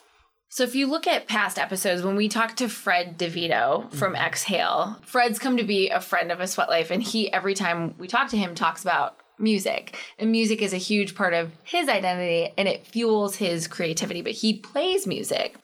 So 0.52 0.64
if 0.64 0.74
you 0.74 0.88
look 0.88 1.06
at 1.06 1.28
past 1.28 1.60
episodes, 1.60 2.02
when 2.02 2.16
we 2.16 2.28
talked 2.28 2.58
to 2.58 2.70
Fred 2.70 3.20
DeVito 3.20 3.94
from 3.94 4.14
mm-hmm. 4.14 4.26
Exhale, 4.26 4.98
Fred's 5.06 5.38
come 5.38 5.58
to 5.58 5.64
be 5.64 5.90
a 5.90 6.02
friend 6.02 6.32
of 6.32 6.40
a 6.40 6.48
sweat 6.48 6.70
life, 6.70 6.90
and 6.90 7.04
he 7.04 7.32
every 7.32 7.54
time 7.54 7.94
we 8.00 8.08
talk 8.08 8.30
to 8.30 8.38
him 8.38 8.56
talks 8.56 8.82
about 8.82 9.20
music. 9.40 9.98
And 10.18 10.32
music 10.32 10.62
is 10.62 10.74
a 10.74 10.78
huge 10.78 11.16
part 11.16 11.34
of 11.34 11.52
his 11.64 11.88
identity 11.88 12.54
and 12.58 12.68
it 12.68 12.86
fuels 12.86 13.38
his 13.38 13.68
creativity, 13.68 14.22
but 14.22 14.34
he 14.34 14.60
plays 14.60 15.08
music. 15.08 15.56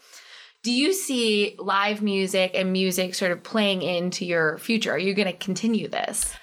Do 0.63 0.71
you 0.71 0.93
see 0.93 1.55
live 1.59 2.01
music 2.01 2.51
and 2.55 2.71
music 2.71 3.13
sort 3.13 3.31
of 3.31 3.43
playing 3.43 3.83
into 3.83 4.25
your 4.25 4.57
future? 4.57 4.93
Are 4.93 4.97
you 4.97 5.13
going 5.13 5.27
to 5.27 5.37
continue 5.37 5.87
this? 5.87 6.33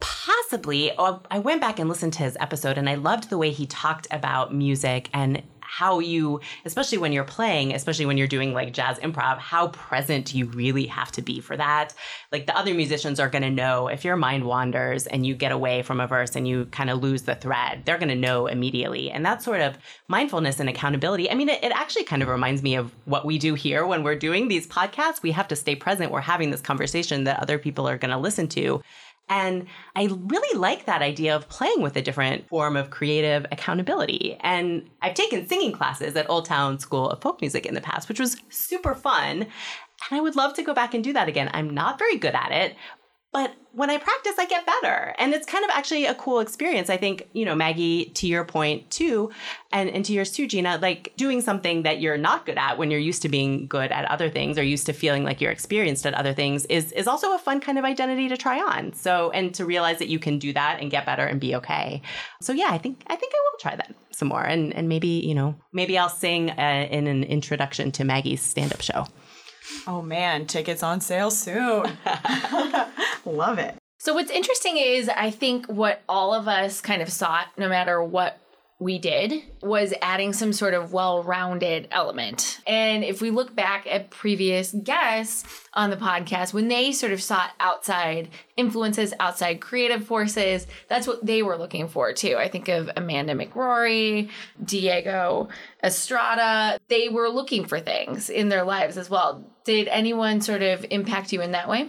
Possibly. 0.00 0.92
Oh, 0.96 1.20
I 1.30 1.38
went 1.38 1.60
back 1.60 1.78
and 1.78 1.88
listened 1.88 2.12
to 2.14 2.22
his 2.22 2.36
episode 2.40 2.78
and 2.78 2.88
I 2.88 2.94
loved 2.94 3.30
the 3.30 3.38
way 3.38 3.50
he 3.50 3.66
talked 3.66 4.06
about 4.10 4.54
music 4.54 5.10
and 5.12 5.42
how 5.68 5.98
you, 5.98 6.40
especially 6.64 6.96
when 6.96 7.12
you're 7.12 7.24
playing, 7.24 7.74
especially 7.74 8.06
when 8.06 8.16
you're 8.16 8.26
doing 8.26 8.54
like 8.54 8.72
jazz 8.72 8.98
improv, 9.00 9.38
how 9.38 9.68
present 9.68 10.32
you 10.32 10.46
really 10.46 10.86
have 10.86 11.12
to 11.12 11.20
be 11.20 11.40
for 11.40 11.56
that. 11.58 11.92
Like 12.32 12.46
the 12.46 12.56
other 12.56 12.72
musicians 12.72 13.20
are 13.20 13.28
going 13.28 13.42
to 13.42 13.50
know 13.50 13.88
if 13.88 14.02
your 14.02 14.16
mind 14.16 14.44
wanders 14.44 15.06
and 15.06 15.26
you 15.26 15.34
get 15.34 15.52
away 15.52 15.82
from 15.82 16.00
a 16.00 16.06
verse 16.06 16.34
and 16.36 16.48
you 16.48 16.64
kind 16.66 16.88
of 16.88 17.02
lose 17.02 17.22
the 17.22 17.34
thread, 17.34 17.82
they're 17.84 17.98
going 17.98 18.08
to 18.08 18.14
know 18.14 18.46
immediately. 18.46 19.10
And 19.10 19.26
that 19.26 19.42
sort 19.42 19.60
of 19.60 19.76
mindfulness 20.08 20.58
and 20.58 20.70
accountability. 20.70 21.30
I 21.30 21.34
mean, 21.34 21.50
it, 21.50 21.62
it 21.62 21.72
actually 21.72 22.04
kind 22.04 22.22
of 22.22 22.28
reminds 22.28 22.62
me 22.62 22.74
of 22.74 22.90
what 23.04 23.26
we 23.26 23.36
do 23.38 23.52
here 23.52 23.86
when 23.86 24.02
we're 24.02 24.16
doing 24.16 24.48
these 24.48 24.66
podcasts. 24.66 25.22
We 25.22 25.32
have 25.32 25.48
to 25.48 25.56
stay 25.56 25.76
present. 25.76 26.10
We're 26.10 26.22
having 26.22 26.50
this 26.50 26.62
conversation 26.62 27.24
that 27.24 27.40
other 27.40 27.58
people 27.58 27.86
are 27.86 27.98
going 27.98 28.10
to 28.10 28.18
listen 28.18 28.48
to. 28.48 28.82
And 29.28 29.66
I 29.94 30.08
really 30.10 30.58
like 30.58 30.86
that 30.86 31.02
idea 31.02 31.36
of 31.36 31.48
playing 31.48 31.82
with 31.82 31.96
a 31.96 32.02
different 32.02 32.48
form 32.48 32.76
of 32.76 32.90
creative 32.90 33.46
accountability. 33.52 34.36
And 34.40 34.88
I've 35.02 35.14
taken 35.14 35.46
singing 35.46 35.72
classes 35.72 36.16
at 36.16 36.28
Old 36.30 36.46
Town 36.46 36.78
School 36.78 37.10
of 37.10 37.20
Folk 37.20 37.40
Music 37.40 37.66
in 37.66 37.74
the 37.74 37.80
past, 37.80 38.08
which 38.08 38.20
was 38.20 38.40
super 38.48 38.94
fun. 38.94 39.46
And 40.10 40.18
I 40.18 40.20
would 40.20 40.36
love 40.36 40.54
to 40.54 40.62
go 40.62 40.74
back 40.74 40.94
and 40.94 41.02
do 41.02 41.12
that 41.12 41.28
again. 41.28 41.50
I'm 41.52 41.70
not 41.70 41.98
very 41.98 42.16
good 42.16 42.34
at 42.34 42.52
it, 42.52 42.76
but 43.32 43.54
when 43.72 43.90
I 43.90 43.98
practice, 43.98 44.32
I 44.38 44.46
get 44.46 44.66
better. 44.66 45.14
And 45.18 45.34
it's 45.34 45.46
kind 45.46 45.64
of 45.64 45.70
actually 45.72 46.06
a 46.06 46.14
cool 46.14 46.40
experience. 46.40 46.90
I 46.90 46.96
think, 46.96 47.28
you 47.32 47.44
know, 47.44 47.54
Maggie, 47.54 48.06
to 48.06 48.26
your 48.26 48.44
point 48.44 48.90
too, 48.90 49.30
and, 49.70 49.88
and 49.90 50.04
to 50.06 50.12
yours 50.12 50.32
too, 50.32 50.48
Jeana, 50.48 50.80
like 50.80 51.12
doing 51.16 51.40
something 51.40 51.82
that 51.82 52.00
you're 52.00 52.16
not 52.16 52.46
good 52.46 52.58
at 52.58 52.78
when 52.78 52.90
you're 52.90 52.98
used 52.98 53.22
to 53.22 53.28
being 53.28 53.66
good 53.66 53.92
at 53.92 54.04
other 54.06 54.30
things 54.30 54.58
or 54.58 54.62
used 54.64 54.86
to 54.86 54.92
feeling 54.92 55.22
like 55.22 55.40
you're 55.40 55.52
experienced 55.52 56.06
at 56.06 56.14
other 56.14 56.32
things 56.32 56.64
is, 56.66 56.90
is 56.92 57.06
also 57.06 57.34
a 57.34 57.38
fun 57.38 57.60
kind 57.60 57.78
of 57.78 57.84
identity 57.84 58.28
to 58.28 58.36
try 58.36 58.58
on. 58.58 58.94
So, 58.94 59.30
and 59.30 59.54
to 59.54 59.64
realize 59.64 59.98
that 59.98 60.08
you 60.08 60.18
can 60.18 60.38
do 60.38 60.52
that 60.54 60.78
and 60.80 60.90
get 60.90 61.06
better 61.06 61.26
and 61.26 61.38
be 61.38 61.54
okay. 61.56 62.02
So 62.40 62.52
yeah, 62.52 62.68
I 62.70 62.78
think, 62.78 63.02
I 63.06 63.14
think 63.14 63.32
I 63.32 63.38
will 63.38 63.58
try 63.60 63.76
that 63.76 63.94
some 64.10 64.28
more. 64.28 64.42
And, 64.42 64.74
and 64.74 64.88
maybe, 64.88 65.08
you 65.08 65.34
know, 65.34 65.54
maybe 65.72 65.96
I'll 65.98 66.08
sing 66.08 66.50
uh, 66.50 66.88
in 66.90 67.06
an 67.06 67.22
introduction 67.22 67.92
to 67.92 68.04
Maggie's 68.04 68.40
stand-up 68.40 68.80
show. 68.80 69.06
Oh 69.86 70.02
man, 70.02 70.46
tickets 70.46 70.82
on 70.82 71.00
sale 71.00 71.30
soon. 71.30 71.98
Love 73.24 73.58
it. 73.58 73.76
So 73.98 74.14
what's 74.14 74.30
interesting 74.30 74.76
is 74.76 75.08
I 75.08 75.30
think 75.30 75.66
what 75.66 76.02
all 76.08 76.32
of 76.32 76.46
us 76.46 76.80
kind 76.80 77.02
of 77.02 77.10
sought, 77.10 77.46
no 77.56 77.68
matter 77.68 78.02
what 78.02 78.38
we 78.80 78.96
did, 78.98 79.42
was 79.60 79.92
adding 80.00 80.32
some 80.32 80.52
sort 80.52 80.72
of 80.72 80.92
well-rounded 80.92 81.88
element. 81.90 82.60
And 82.64 83.02
if 83.02 83.20
we 83.20 83.30
look 83.30 83.54
back 83.56 83.88
at 83.88 84.10
previous 84.10 84.72
guests 84.72 85.44
on 85.74 85.90
the 85.90 85.96
podcast, 85.96 86.54
when 86.54 86.68
they 86.68 86.92
sort 86.92 87.12
of 87.12 87.20
sought 87.20 87.50
outside 87.58 88.28
influences, 88.56 89.12
outside 89.18 89.60
creative 89.60 90.04
forces, 90.06 90.68
that's 90.88 91.08
what 91.08 91.26
they 91.26 91.42
were 91.42 91.56
looking 91.56 91.88
for 91.88 92.12
too. 92.12 92.36
I 92.36 92.46
think 92.48 92.68
of 92.68 92.88
Amanda 92.96 93.34
McGrory, 93.34 94.30
Diego 94.64 95.48
Estrada. 95.82 96.78
They 96.86 97.08
were 97.08 97.28
looking 97.28 97.64
for 97.64 97.80
things 97.80 98.30
in 98.30 98.48
their 98.48 98.62
lives 98.62 98.96
as 98.96 99.10
well. 99.10 99.44
Did 99.64 99.88
anyone 99.88 100.40
sort 100.40 100.62
of 100.62 100.86
impact 100.90 101.32
you 101.32 101.42
in 101.42 101.50
that 101.52 101.68
way? 101.68 101.88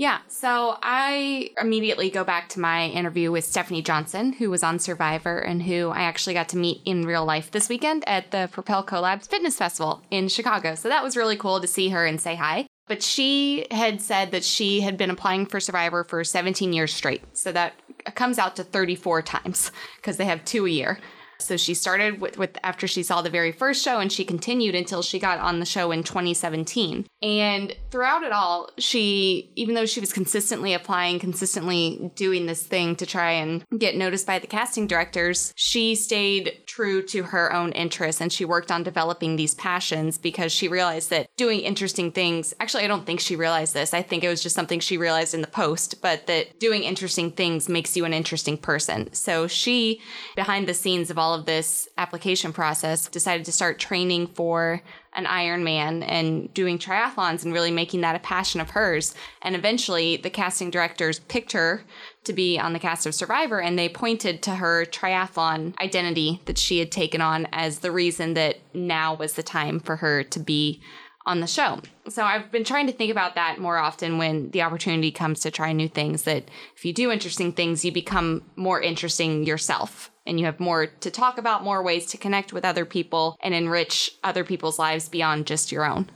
Yeah, 0.00 0.20
so 0.28 0.78
I 0.82 1.50
immediately 1.60 2.08
go 2.08 2.24
back 2.24 2.48
to 2.50 2.58
my 2.58 2.86
interview 2.86 3.30
with 3.30 3.44
Stephanie 3.44 3.82
Johnson, 3.82 4.32
who 4.32 4.48
was 4.48 4.62
on 4.62 4.78
Survivor 4.78 5.38
and 5.38 5.62
who 5.62 5.90
I 5.90 6.04
actually 6.04 6.32
got 6.32 6.48
to 6.48 6.56
meet 6.56 6.80
in 6.86 7.04
real 7.04 7.26
life 7.26 7.50
this 7.50 7.68
weekend 7.68 8.08
at 8.08 8.30
the 8.30 8.48
Propel 8.50 8.82
Collabs 8.82 9.28
Fitness 9.28 9.58
Festival 9.58 10.00
in 10.10 10.28
Chicago. 10.28 10.74
So 10.74 10.88
that 10.88 11.04
was 11.04 11.18
really 11.18 11.36
cool 11.36 11.60
to 11.60 11.66
see 11.66 11.90
her 11.90 12.06
and 12.06 12.18
say 12.18 12.34
hi. 12.34 12.66
But 12.88 13.02
she 13.02 13.66
had 13.70 14.00
said 14.00 14.30
that 14.30 14.42
she 14.42 14.80
had 14.80 14.96
been 14.96 15.10
applying 15.10 15.44
for 15.44 15.60
Survivor 15.60 16.02
for 16.02 16.24
17 16.24 16.72
years 16.72 16.94
straight. 16.94 17.36
So 17.36 17.52
that 17.52 17.74
comes 18.14 18.38
out 18.38 18.56
to 18.56 18.64
34 18.64 19.20
times 19.20 19.70
because 19.96 20.16
they 20.16 20.24
have 20.24 20.46
two 20.46 20.64
a 20.64 20.70
year. 20.70 20.98
So 21.42 21.56
she 21.56 21.74
started 21.74 22.20
with, 22.20 22.38
with 22.38 22.56
after 22.62 22.86
she 22.86 23.02
saw 23.02 23.22
the 23.22 23.30
very 23.30 23.52
first 23.52 23.84
show 23.84 23.98
and 23.98 24.12
she 24.12 24.24
continued 24.24 24.74
until 24.74 25.02
she 25.02 25.18
got 25.18 25.38
on 25.38 25.60
the 25.60 25.66
show 25.66 25.90
in 25.90 26.02
2017. 26.02 27.06
And 27.22 27.76
throughout 27.90 28.22
it 28.22 28.32
all, 28.32 28.70
she, 28.78 29.50
even 29.56 29.74
though 29.74 29.86
she 29.86 30.00
was 30.00 30.12
consistently 30.12 30.74
applying, 30.74 31.18
consistently 31.18 32.10
doing 32.14 32.46
this 32.46 32.62
thing 32.62 32.96
to 32.96 33.06
try 33.06 33.32
and 33.32 33.64
get 33.78 33.96
noticed 33.96 34.26
by 34.26 34.38
the 34.38 34.46
casting 34.46 34.86
directors, 34.86 35.52
she 35.56 35.94
stayed 35.94 36.62
true 36.70 37.02
to 37.02 37.24
her 37.24 37.52
own 37.52 37.72
interests 37.72 38.20
and 38.20 38.32
she 38.32 38.44
worked 38.44 38.70
on 38.70 38.84
developing 38.84 39.34
these 39.34 39.56
passions 39.56 40.16
because 40.16 40.52
she 40.52 40.68
realized 40.68 41.10
that 41.10 41.26
doing 41.36 41.58
interesting 41.60 42.12
things, 42.12 42.54
actually, 42.60 42.84
I 42.84 42.86
don't 42.86 43.04
think 43.04 43.18
she 43.18 43.34
realized 43.34 43.74
this. 43.74 43.92
I 43.92 44.02
think 44.02 44.22
it 44.22 44.28
was 44.28 44.40
just 44.40 44.54
something 44.54 44.78
she 44.78 44.96
realized 44.96 45.34
in 45.34 45.40
the 45.40 45.48
post, 45.48 46.00
but 46.00 46.28
that 46.28 46.60
doing 46.60 46.84
interesting 46.84 47.32
things 47.32 47.68
makes 47.68 47.96
you 47.96 48.04
an 48.04 48.14
interesting 48.14 48.56
person. 48.56 49.12
So 49.12 49.48
she, 49.48 50.00
behind 50.36 50.68
the 50.68 50.74
scenes 50.74 51.10
of 51.10 51.18
all 51.18 51.34
of 51.34 51.44
this 51.44 51.88
application 51.98 52.52
process, 52.52 53.08
decided 53.08 53.44
to 53.46 53.52
start 53.52 53.80
training 53.80 54.28
for 54.28 54.80
an 55.14 55.24
Ironman 55.24 56.04
and 56.06 56.52
doing 56.54 56.78
triathlons 56.78 57.44
and 57.44 57.52
really 57.52 57.70
making 57.70 58.00
that 58.02 58.16
a 58.16 58.20
passion 58.20 58.60
of 58.60 58.70
hers. 58.70 59.14
And 59.42 59.56
eventually, 59.56 60.16
the 60.16 60.30
casting 60.30 60.70
directors 60.70 61.18
picked 61.18 61.52
her 61.52 61.82
to 62.24 62.32
be 62.32 62.58
on 62.58 62.72
the 62.72 62.78
cast 62.78 63.06
of 63.06 63.14
Survivor, 63.14 63.60
and 63.60 63.78
they 63.78 63.88
pointed 63.88 64.42
to 64.42 64.56
her 64.56 64.84
triathlon 64.84 65.78
identity 65.80 66.40
that 66.44 66.58
she 66.58 66.78
had 66.78 66.92
taken 66.92 67.20
on 67.20 67.48
as 67.52 67.80
the 67.80 67.90
reason 67.90 68.34
that 68.34 68.58
now 68.74 69.14
was 69.14 69.32
the 69.32 69.42
time 69.42 69.80
for 69.80 69.96
her 69.96 70.22
to 70.24 70.38
be 70.38 70.80
on 71.26 71.40
the 71.40 71.46
show. 71.46 71.80
So 72.08 72.24
I've 72.24 72.50
been 72.50 72.64
trying 72.64 72.86
to 72.86 72.92
think 72.92 73.10
about 73.10 73.34
that 73.34 73.58
more 73.58 73.76
often 73.76 74.18
when 74.18 74.50
the 74.50 74.62
opportunity 74.62 75.10
comes 75.10 75.40
to 75.40 75.50
try 75.50 75.72
new 75.72 75.88
things 75.88 76.22
that 76.22 76.48
if 76.74 76.84
you 76.84 76.92
do 76.92 77.10
interesting 77.10 77.52
things, 77.52 77.84
you 77.84 77.92
become 77.92 78.42
more 78.56 78.80
interesting 78.80 79.44
yourself 79.44 80.10
and 80.30 80.38
you 80.38 80.46
have 80.46 80.60
more 80.60 80.86
to 80.86 81.10
talk 81.10 81.38
about, 81.38 81.64
more 81.64 81.82
ways 81.82 82.06
to 82.06 82.16
connect 82.16 82.52
with 82.52 82.64
other 82.64 82.84
people 82.84 83.36
and 83.40 83.52
enrich 83.52 84.16
other 84.22 84.44
people's 84.44 84.78
lives 84.78 85.08
beyond 85.08 85.44
just 85.44 85.72
your 85.72 85.84
own. 85.84 86.08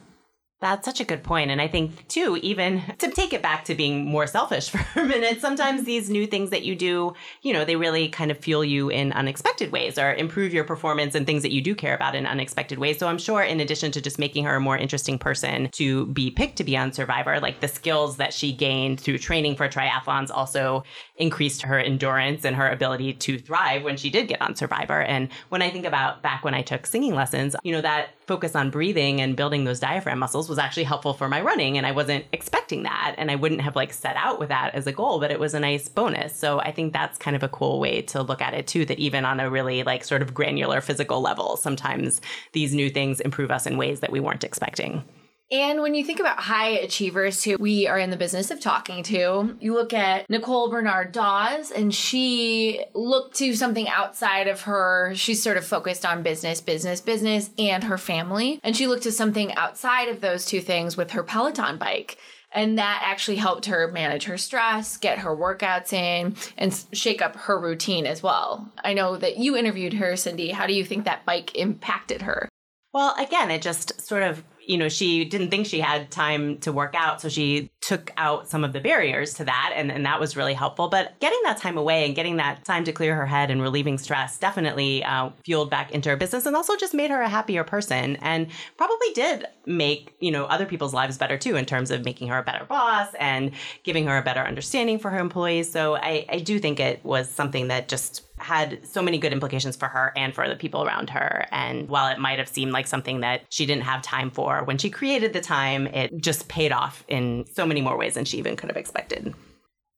That's 0.61 0.87
such 0.87 1.01
a 1.01 1.05
good 1.05 1.23
point. 1.23 1.51
And 1.51 1.61
I 1.61 1.69
think, 1.69 2.09
too, 2.09 2.39
even 2.43 2.83
to 2.99 3.11
take 3.11 3.33
it 3.33 3.43
back 3.43 3.65
to 3.67 3.75
being 3.75 4.07
more 4.07 4.27
selfish 4.27 4.71
for 4.95 5.01
a 5.01 5.05
minute, 5.05 5.41
sometimes 5.41 5.85
these 5.85 6.09
new 6.09 6.27
things 6.27 6.51
that 6.51 6.65
you 6.65 6.75
do, 6.75 7.13
you 7.43 7.53
know, 7.53 7.65
they 7.65 7.77
really 7.77 8.09
kind 8.09 8.31
of 8.31 8.39
fuel 8.39 8.65
you 8.65 8.89
in 8.89 9.13
unexpected 9.13 9.73
ways 9.73 9.99
or 9.99 10.15
improve 10.15 10.55
your 10.55 10.65
performance 10.65 11.15
and 11.15 11.27
things 11.27 11.43
that 11.43 11.53
you 11.53 11.61
do 11.61 11.75
care 11.75 11.95
about 11.95 12.15
in 12.15 12.27
unexpected 12.27 12.79
ways. 12.79 12.99
So 12.99 13.09
I'm 13.09 13.19
sure, 13.19 13.43
in 13.43 13.61
addition 13.61 13.93
to 13.93 14.01
just 14.01 14.19
making 14.19 14.45
her 14.45 14.57
a 14.57 14.61
more 14.61 14.79
interesting 14.79 15.19
person 15.19 15.69
to 15.73 16.07
be 16.07 16.31
picked 16.31 16.57
to 16.57 16.65
be 16.65 16.77
on 16.77 16.93
Survivor, 16.93 17.41
like 17.41 17.61
the 17.61 17.69
skills 17.69 18.17
that 18.17 18.33
she 18.33 18.53
gained 18.53 19.01
through 19.01 19.19
training 19.19 19.57
for 19.57 19.69
triathlons 19.69 20.31
also 20.31 20.85
increased 21.17 21.63
her 21.63 21.79
endurance 21.79 22.45
and 22.45 22.57
her 22.57 22.69
ability 22.69 23.13
to 23.13 23.39
thrive 23.39 23.83
when 23.83 23.97
she 23.97 24.09
did 24.09 24.29
get 24.29 24.41
on 24.41 24.55
Survivor. 24.55 25.03
And 25.03 25.29
when 25.51 25.63
I 25.63 25.71
think 25.71 25.85
about 25.85 26.23
back 26.23 26.45
when 26.45 26.55
I 26.55 26.63
took 26.63 26.87
singing 26.87 27.15
lessons, 27.15 27.55
you 27.63 27.73
know, 27.73 27.81
that 27.81 28.11
focus 28.27 28.57
on 28.57 28.71
breathing 28.71 29.21
and 29.21 29.37
building 29.37 29.65
those 29.65 29.81
diaphragm 29.81 30.19
muscles 30.19 30.49
was 30.49 30.59
actually 30.59 30.85
helpful 30.85 31.13
for 31.13 31.29
my 31.29 31.41
running 31.41 31.77
and 31.77 31.87
I 31.87 31.93
wasn't 31.93 32.25
expecting 32.33 32.85
that 32.85 33.15
and 33.19 33.31
I 33.31 33.35
wouldn't 33.35 33.61
have 33.61 33.77
like 33.77 33.93
set 33.93 34.17
out 34.17 34.39
with 34.39 34.49
that 34.49 34.75
as 34.75 34.87
a 34.87 34.93
goal 34.93 35.21
but 35.21 35.31
it 35.31 35.39
was 35.39 35.55
a 35.55 35.61
nice 35.61 35.89
bonus. 35.89 36.35
So 36.37 36.61
I 36.61 36.73
think 36.73 36.93
that's 36.93 37.19
kind 37.19 37.37
of 37.37 37.43
a 37.43 37.49
cool 37.49 37.81
way 37.81 38.03
to 38.03 38.23
look 38.23 38.41
at 38.41 38.55
it 38.55 38.67
too 38.67 38.85
that 38.87 38.99
even 38.99 39.25
on 39.25 39.41
a 39.41 39.51
really 39.51 39.83
like 39.83 40.05
sort 40.05 40.23
of 40.23 40.33
granular 40.33 40.81
physical 40.81 41.21
level 41.21 41.57
sometimes 41.57 42.21
these 42.53 42.75
new 42.75 42.91
things 42.91 43.21
improve 43.21 43.51
us 43.51 43.67
in 43.67 43.77
ways 43.77 44.01
that 44.01 44.13
we 44.13 44.21
weren't 44.21 44.45
expecting 44.45 45.03
And 45.51 45.83
when 45.83 45.95
you 45.95 46.05
think 46.05 46.21
about 46.21 46.41
high 46.41 46.71
achievers 46.71 47.45
who 47.45 47.57
we 47.61 47.87
are 47.87 47.99
in 47.99 48.11
the 48.11 48.17
business 48.17 48.51
of 48.51 48.61
talking 48.61 49.03
to, 49.05 49.57
you 49.61 49.75
look 49.75 49.93
at 49.93 50.29
Nicole 50.31 50.71
Bernard 50.71 51.13
Dawes, 51.13 51.71
and 51.71 51.95
she 51.95 52.83
looked 52.95 53.37
to 53.37 53.55
something 53.55 53.89
outside 53.89 54.49
of 54.49 54.63
her. 54.63 55.13
She's 55.15 55.43
sort 55.43 55.59
of 55.59 55.67
focused 55.67 56.07
on 56.07 56.23
business, 56.23 56.61
business, 56.61 57.01
business, 57.01 57.51
and 57.59 57.85
her 57.85 57.99
family. 57.99 58.59
And 58.65 58.77
she 58.77 58.87
looked 58.87 59.03
to 59.05 59.13
something 59.13 59.55
outside 59.55 60.09
of 60.09 60.21
those 60.21 60.47
two 60.47 60.61
things 60.61 60.97
with 60.97 61.11
her 61.11 61.23
Peloton 61.23 61.77
bike. 61.77 62.17
And 62.51 62.79
that 62.79 63.03
actually 63.05 63.37
helped 63.37 63.67
her 63.67 63.91
manage 63.91 64.25
her 64.25 64.39
stress, 64.39 64.97
get 64.97 65.19
her 65.19 65.37
workouts 65.37 65.93
in, 65.93 66.37
and 66.57 66.85
shake 66.93 67.21
up 67.21 67.37
her 67.37 67.61
routine 67.61 68.07
as 68.07 68.23
well. 68.23 68.73
I 68.83 68.95
know 68.95 69.17
that 69.17 69.39
you 69.39 69.57
interviewed 69.57 69.95
her, 69.95 70.17
Cindy. 70.17 70.53
How 70.53 70.67
do 70.67 70.73
you 70.73 70.85
think 70.85 71.05
that 71.05 71.27
bike 71.27 71.55
impacted 71.57 72.23
her? 72.23 72.49
Well, 72.93 73.15
again, 73.19 73.51
it 73.51 73.61
just 73.61 74.01
sort 74.07 74.23
of, 74.23 74.45
you 74.67 74.79
know, 74.79 74.89
she 74.89 75.25
didn't 75.25 75.51
think 75.51 75.67
she 75.67 75.81
had 75.81 76.11
time 76.11 76.59
to 76.59 76.73
work 76.73 76.95
out. 76.97 77.21
So 77.21 77.29
she 77.29 77.71
took 77.81 78.11
out 78.17 78.49
some 78.49 78.65
of 78.65 78.73
the 78.73 78.81
barriers 78.81 79.35
to 79.35 79.45
that. 79.45 79.73
And, 79.77 79.93
and 79.93 80.07
that 80.07 80.19
was 80.19 80.37
really 80.37 80.55
helpful. 80.55 80.89
But 80.89 81.19
getting 81.21 81.41
that 81.45 81.59
time 81.59 81.77
away 81.77 82.07
and 82.07 82.15
getting 82.15 82.37
that 82.37 82.65
time 82.65 82.85
to 82.85 82.93
clear 82.93 83.15
her 83.15 83.27
head 83.27 83.51
and 83.51 83.61
relieving 83.61 83.99
stress 83.99 84.39
definitely 84.39 85.05
uh, 85.05 85.31
fueled 85.45 85.71
back 85.71 85.93
into 85.93 86.09
her 86.09 86.17
business 86.17 86.47
and 86.47 86.57
also 86.57 86.77
just 86.77 86.95
made 86.95 87.11
her 87.11 87.21
a 87.21 87.29
happier 87.29 87.65
person 87.65 88.17
and 88.17 88.47
probably 88.77 89.13
did 89.15 89.47
make, 89.67 90.15
you 90.21 90.31
know, 90.31 90.45
other 90.45 90.67
people's 90.67 90.95
lives 90.95 91.19
better 91.19 91.37
too 91.37 91.57
in 91.57 91.65
terms 91.67 91.91
of 91.91 92.05
making 92.05 92.29
her 92.29 92.39
a 92.39 92.43
better 92.43 92.65
boss 92.65 93.09
and 93.21 93.53
giving 93.83 94.07
her 94.07 94.17
a 94.17 94.23
better 94.23 94.41
understanding 94.41 94.99
for 94.99 95.11
her 95.11 95.19
employees. 95.19 95.71
So 95.71 95.97
I, 95.97 96.25
I 96.29 96.39
do 96.39 96.59
think 96.59 96.81
it 96.81 97.05
was 97.05 97.29
something 97.29 97.69
that 97.69 97.89
just 97.89 98.23
had 98.45 98.87
so 98.87 99.03
many 99.03 99.19
good 99.19 99.33
implications 99.33 99.75
for 99.75 99.89
her 99.89 100.13
and 100.17 100.35
for 100.35 100.49
the 100.49 100.55
people 100.55 100.85
around 100.85 101.11
her. 101.11 101.47
And 101.51 101.89
while 101.89 102.09
it 102.09 102.19
might 102.19 102.39
have 102.39 102.49
seemed 102.49 102.73
like 102.73 102.87
something 102.87 103.21
that 103.21 103.43
she 103.49 103.65
didn't 103.65 103.85
have 103.85 104.03
time 104.03 104.31
for, 104.31 104.63
when 104.65 104.79
she 104.79 104.91
created 104.91 105.33
the 105.33 105.41
time, 105.41 105.87
it 105.89 106.17
just 106.19 106.47
paid 106.49 106.71
off 106.71 107.05
in 107.09 107.47
so 107.53 107.65
many 107.65 107.81
more 107.81 107.97
ways 107.97 108.15
than 108.15 108.25
she 108.25 108.39
even 108.39 108.55
could 108.55 108.69
have 108.69 108.77
expected. 108.77 109.35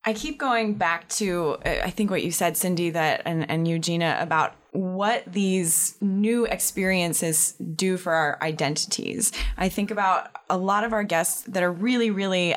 I 0.05 0.13
keep 0.13 0.39
going 0.39 0.75
back 0.75 1.09
to 1.09 1.57
uh, 1.65 1.81
I 1.83 1.89
think 1.89 2.09
what 2.09 2.23
you 2.23 2.31
said, 2.31 2.55
Cindy, 2.55 2.89
that 2.91 3.23
and, 3.25 3.49
and 3.51 3.67
Eugenia 3.67 4.17
about 4.21 4.55
what 4.71 5.23
these 5.27 5.97
new 5.99 6.45
experiences 6.45 7.53
do 7.75 7.97
for 7.97 8.13
our 8.13 8.37
identities. 8.41 9.33
I 9.57 9.67
think 9.67 9.91
about 9.91 10.29
a 10.49 10.57
lot 10.57 10.85
of 10.85 10.93
our 10.93 11.03
guests 11.03 11.41
that 11.43 11.61
are 11.61 11.71
really, 11.71 12.09
really 12.09 12.55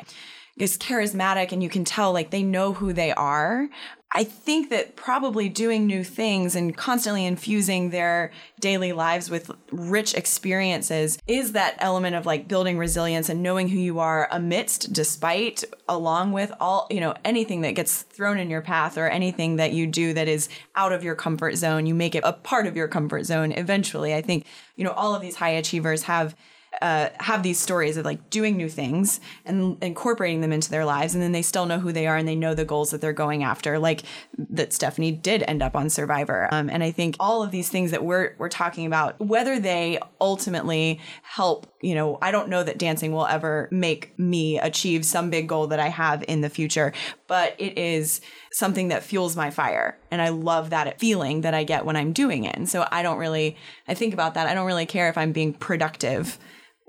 is 0.57 0.77
charismatic 0.77 1.51
and 1.51 1.61
you 1.61 1.69
can 1.69 1.83
tell 1.83 2.13
like 2.13 2.29
they 2.29 2.43
know 2.43 2.71
who 2.71 2.93
they 2.93 3.11
are. 3.11 3.67
I 4.13 4.25
think 4.25 4.69
that 4.71 4.97
probably 4.97 5.47
doing 5.47 5.87
new 5.87 6.03
things 6.03 6.53
and 6.53 6.75
constantly 6.75 7.25
infusing 7.25 7.91
their 7.91 8.31
daily 8.59 8.91
lives 8.91 9.29
with 9.29 9.49
rich 9.71 10.13
experiences 10.13 11.17
is 11.27 11.53
that 11.53 11.75
element 11.79 12.17
of 12.17 12.25
like 12.25 12.49
building 12.49 12.77
resilience 12.77 13.29
and 13.29 13.41
knowing 13.41 13.69
who 13.69 13.79
you 13.79 13.99
are 13.99 14.27
amidst, 14.29 14.91
despite, 14.91 15.63
along 15.87 16.33
with 16.33 16.51
all, 16.59 16.87
you 16.89 16.99
know, 16.99 17.13
anything 17.23 17.61
that 17.61 17.75
gets 17.75 18.01
thrown 18.01 18.37
in 18.37 18.49
your 18.49 18.61
path 18.61 18.97
or 18.97 19.07
anything 19.07 19.55
that 19.55 19.71
you 19.71 19.87
do 19.87 20.13
that 20.13 20.27
is 20.27 20.49
out 20.75 20.91
of 20.91 21.05
your 21.05 21.15
comfort 21.15 21.55
zone. 21.55 21.85
You 21.85 21.95
make 21.95 22.13
it 22.13 22.23
a 22.25 22.33
part 22.33 22.67
of 22.67 22.75
your 22.75 22.89
comfort 22.89 23.23
zone 23.23 23.53
eventually. 23.53 24.13
I 24.13 24.21
think, 24.21 24.45
you 24.75 24.83
know, 24.83 24.91
all 24.91 25.15
of 25.15 25.21
these 25.21 25.37
high 25.37 25.51
achievers 25.51 26.03
have 26.03 26.35
uh, 26.81 27.09
have 27.19 27.43
these 27.43 27.59
stories 27.59 27.97
of 27.97 28.05
like 28.05 28.29
doing 28.29 28.55
new 28.55 28.69
things 28.69 29.19
and 29.45 29.77
incorporating 29.83 30.39
them 30.39 30.53
into 30.53 30.69
their 30.71 30.85
lives 30.85 31.13
and 31.13 31.21
then 31.21 31.33
they 31.33 31.41
still 31.41 31.65
know 31.65 31.79
who 31.79 31.91
they 31.91 32.07
are 32.07 32.15
and 32.15 32.27
they 32.27 32.35
know 32.35 32.55
the 32.55 32.63
goals 32.63 32.91
that 32.91 33.01
they're 33.01 33.11
going 33.11 33.43
after 33.43 33.77
like 33.77 34.03
that 34.37 34.71
stephanie 34.71 35.11
did 35.11 35.43
end 35.47 35.61
up 35.61 35.75
on 35.75 35.89
survivor. 35.89 36.47
Um, 36.51 36.69
and 36.69 36.81
i 36.81 36.89
think 36.89 37.17
all 37.19 37.43
of 37.43 37.51
these 37.51 37.67
things 37.67 37.91
that 37.91 38.05
we're 38.05 38.35
we're 38.37 38.49
talking 38.49 38.85
about 38.85 39.19
whether 39.19 39.59
they 39.59 39.99
ultimately 40.21 40.99
help 41.23 41.67
you 41.81 41.93
know 41.93 42.17
i 42.21 42.31
don't 42.31 42.47
know 42.47 42.63
that 42.63 42.77
dancing 42.77 43.11
will 43.11 43.27
ever 43.27 43.67
make 43.69 44.17
me 44.17 44.57
achieve 44.57 45.05
some 45.05 45.29
big 45.29 45.49
goal 45.49 45.67
that 45.67 45.79
i 45.79 45.89
have 45.89 46.23
in 46.27 46.41
the 46.41 46.49
future 46.49 46.93
but 47.27 47.53
it 47.59 47.77
is 47.77 48.21
something 48.53 48.87
that 48.87 49.03
fuels 49.03 49.35
my 49.35 49.51
fire 49.51 49.97
and 50.09 50.21
i 50.21 50.29
love 50.29 50.69
that 50.69 50.99
feeling 50.99 51.41
that 51.41 51.53
i 51.53 51.63
get 51.63 51.85
when 51.85 51.95
i'm 51.97 52.13
doing 52.13 52.45
it. 52.45 52.55
And 52.55 52.69
so 52.69 52.87
i 52.91 53.03
don't 53.03 53.17
really 53.17 53.57
i 53.87 53.93
think 53.93 54.13
about 54.13 54.35
that. 54.35 54.47
I 54.47 54.53
don't 54.53 54.65
really 54.65 54.85
care 54.85 55.09
if 55.09 55.17
i'm 55.17 55.33
being 55.33 55.53
productive 55.53 56.39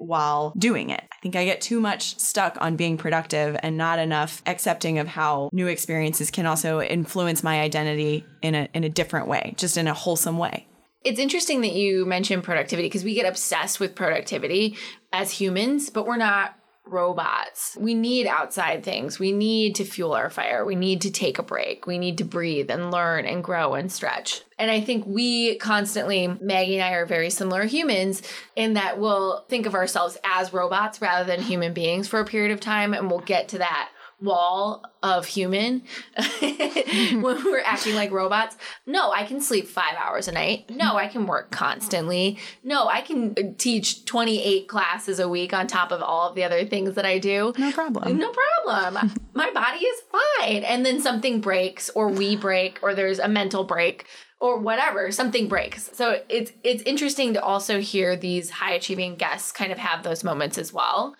while 0.02 0.52
doing 0.56 0.90
it. 0.90 1.02
I 1.12 1.16
think 1.22 1.36
I 1.36 1.44
get 1.44 1.60
too 1.60 1.80
much 1.80 2.18
stuck 2.18 2.56
on 2.60 2.76
being 2.76 2.96
productive 2.96 3.56
and 3.62 3.76
not 3.76 3.98
enough 3.98 4.42
accepting 4.46 4.98
of 4.98 5.08
how 5.08 5.48
new 5.52 5.66
experiences 5.66 6.30
can 6.30 6.46
also 6.46 6.80
influence 6.80 7.42
my 7.42 7.60
identity 7.60 8.24
in 8.42 8.54
a 8.54 8.68
in 8.74 8.84
a 8.84 8.88
different 8.88 9.28
way, 9.28 9.54
just 9.56 9.76
in 9.76 9.86
a 9.86 9.94
wholesome 9.94 10.38
way. 10.38 10.66
It's 11.04 11.18
interesting 11.18 11.62
that 11.62 11.72
you 11.72 12.06
mentioned 12.06 12.44
productivity 12.44 12.86
because 12.88 13.02
we 13.02 13.14
get 13.14 13.26
obsessed 13.26 13.80
with 13.80 13.94
productivity 13.94 14.76
as 15.12 15.32
humans, 15.32 15.90
but 15.90 16.06
we're 16.06 16.16
not 16.16 16.56
robots. 16.85 17.77
We 17.81 17.95
need 17.95 18.27
outside 18.27 18.83
things. 18.85 19.18
We 19.18 19.33
need 19.33 19.77
to 19.77 19.85
fuel 19.85 20.12
our 20.12 20.31
fire. 20.31 20.64
We 20.64 20.75
need 20.75 21.01
to 21.03 21.11
take 21.11 21.38
a 21.38 21.42
break. 21.42 21.87
We 21.87 21.99
need 21.99 22.18
to 22.18 22.25
breathe 22.25 22.71
and 22.71 22.90
learn 22.90 23.25
and 23.25 23.42
grow 23.42 23.75
and 23.75 23.90
stretch. 23.90 24.42
And 24.59 24.71
I 24.71 24.81
think 24.81 25.07
we 25.07 25.57
constantly, 25.57 26.27
Maggie 26.27 26.79
and 26.79 26.85
I 26.85 26.95
are 26.95 27.07
very 27.07 27.31
similar 27.31 27.64
humans 27.64 28.23
in 28.57 28.75
that 28.75 28.99
we'll 28.99 29.45
think 29.49 29.66
of 29.66 29.75
ourselves 29.75 30.18
as 30.25 30.53
robots 30.53 31.01
rather 31.01 31.25
than 31.25 31.40
human 31.40 31.73
beings 31.73 32.09
for 32.09 32.21
a 32.21 32.25
period 32.25 32.53
of 32.53 32.61
time. 32.61 32.95
And 32.95 33.11
we'll 33.11 33.21
get 33.21 33.49
to 33.49 33.59
that 33.59 33.90
wall 34.22 34.85
of 35.02 35.26
human 35.26 35.82
when 36.40 37.20
we're 37.20 37.62
acting 37.64 37.94
like 37.94 38.11
robots. 38.12 38.56
No, 38.87 39.11
I 39.11 39.24
can 39.24 39.40
sleep 39.40 39.66
five 39.66 39.94
hours 40.02 40.28
a 40.28 40.32
night. 40.32 40.70
No, 40.70 40.96
I 40.96 41.08
can 41.08 41.26
work 41.26 41.50
constantly. 41.50 42.38
No, 42.62 42.87
I 42.87 43.00
can 43.00 43.35
uh, 43.37 43.42
teach 43.58 44.04
28 44.04 44.68
classes 44.68 45.18
a 45.18 45.28
week 45.28 45.52
on 45.52 45.66
top 45.66 45.90
of 45.90 46.02
all 46.02 46.28
of 46.28 46.35
the 46.35 46.44
other 46.44 46.64
things 46.64 46.94
that 46.94 47.04
I 47.04 47.18
do. 47.18 47.52
No 47.58 47.72
problem. 47.72 48.18
No 48.18 48.32
problem. 48.64 49.12
My 49.35 49.50
body 49.50 49.85
is 49.85 50.00
fine. 50.11 50.62
And 50.62 50.87
then 50.87 51.00
something 51.00 51.40
breaks, 51.40 51.90
or 51.90 52.08
we 52.08 52.37
break, 52.37 52.78
or 52.82 52.94
there's 52.94 53.18
a 53.18 53.28
mental 53.28 53.64
break, 53.64 54.06
or 54.42 54.58
whatever, 54.58 55.12
something 55.12 55.48
breaks. 55.48 55.90
So 55.94 56.20
it's 56.28 56.52
it's 56.64 56.82
interesting 56.82 57.35
to 57.35 57.42
also 57.42 57.80
hear 57.80 58.16
these 58.16 58.50
high 58.50 58.72
achieving 58.72 59.14
guests 59.14 59.52
kind 59.52 59.70
of 59.70 59.78
have 59.78 60.02
those 60.02 60.24
moments 60.24 60.58
as 60.58 60.72
well. 60.72 61.14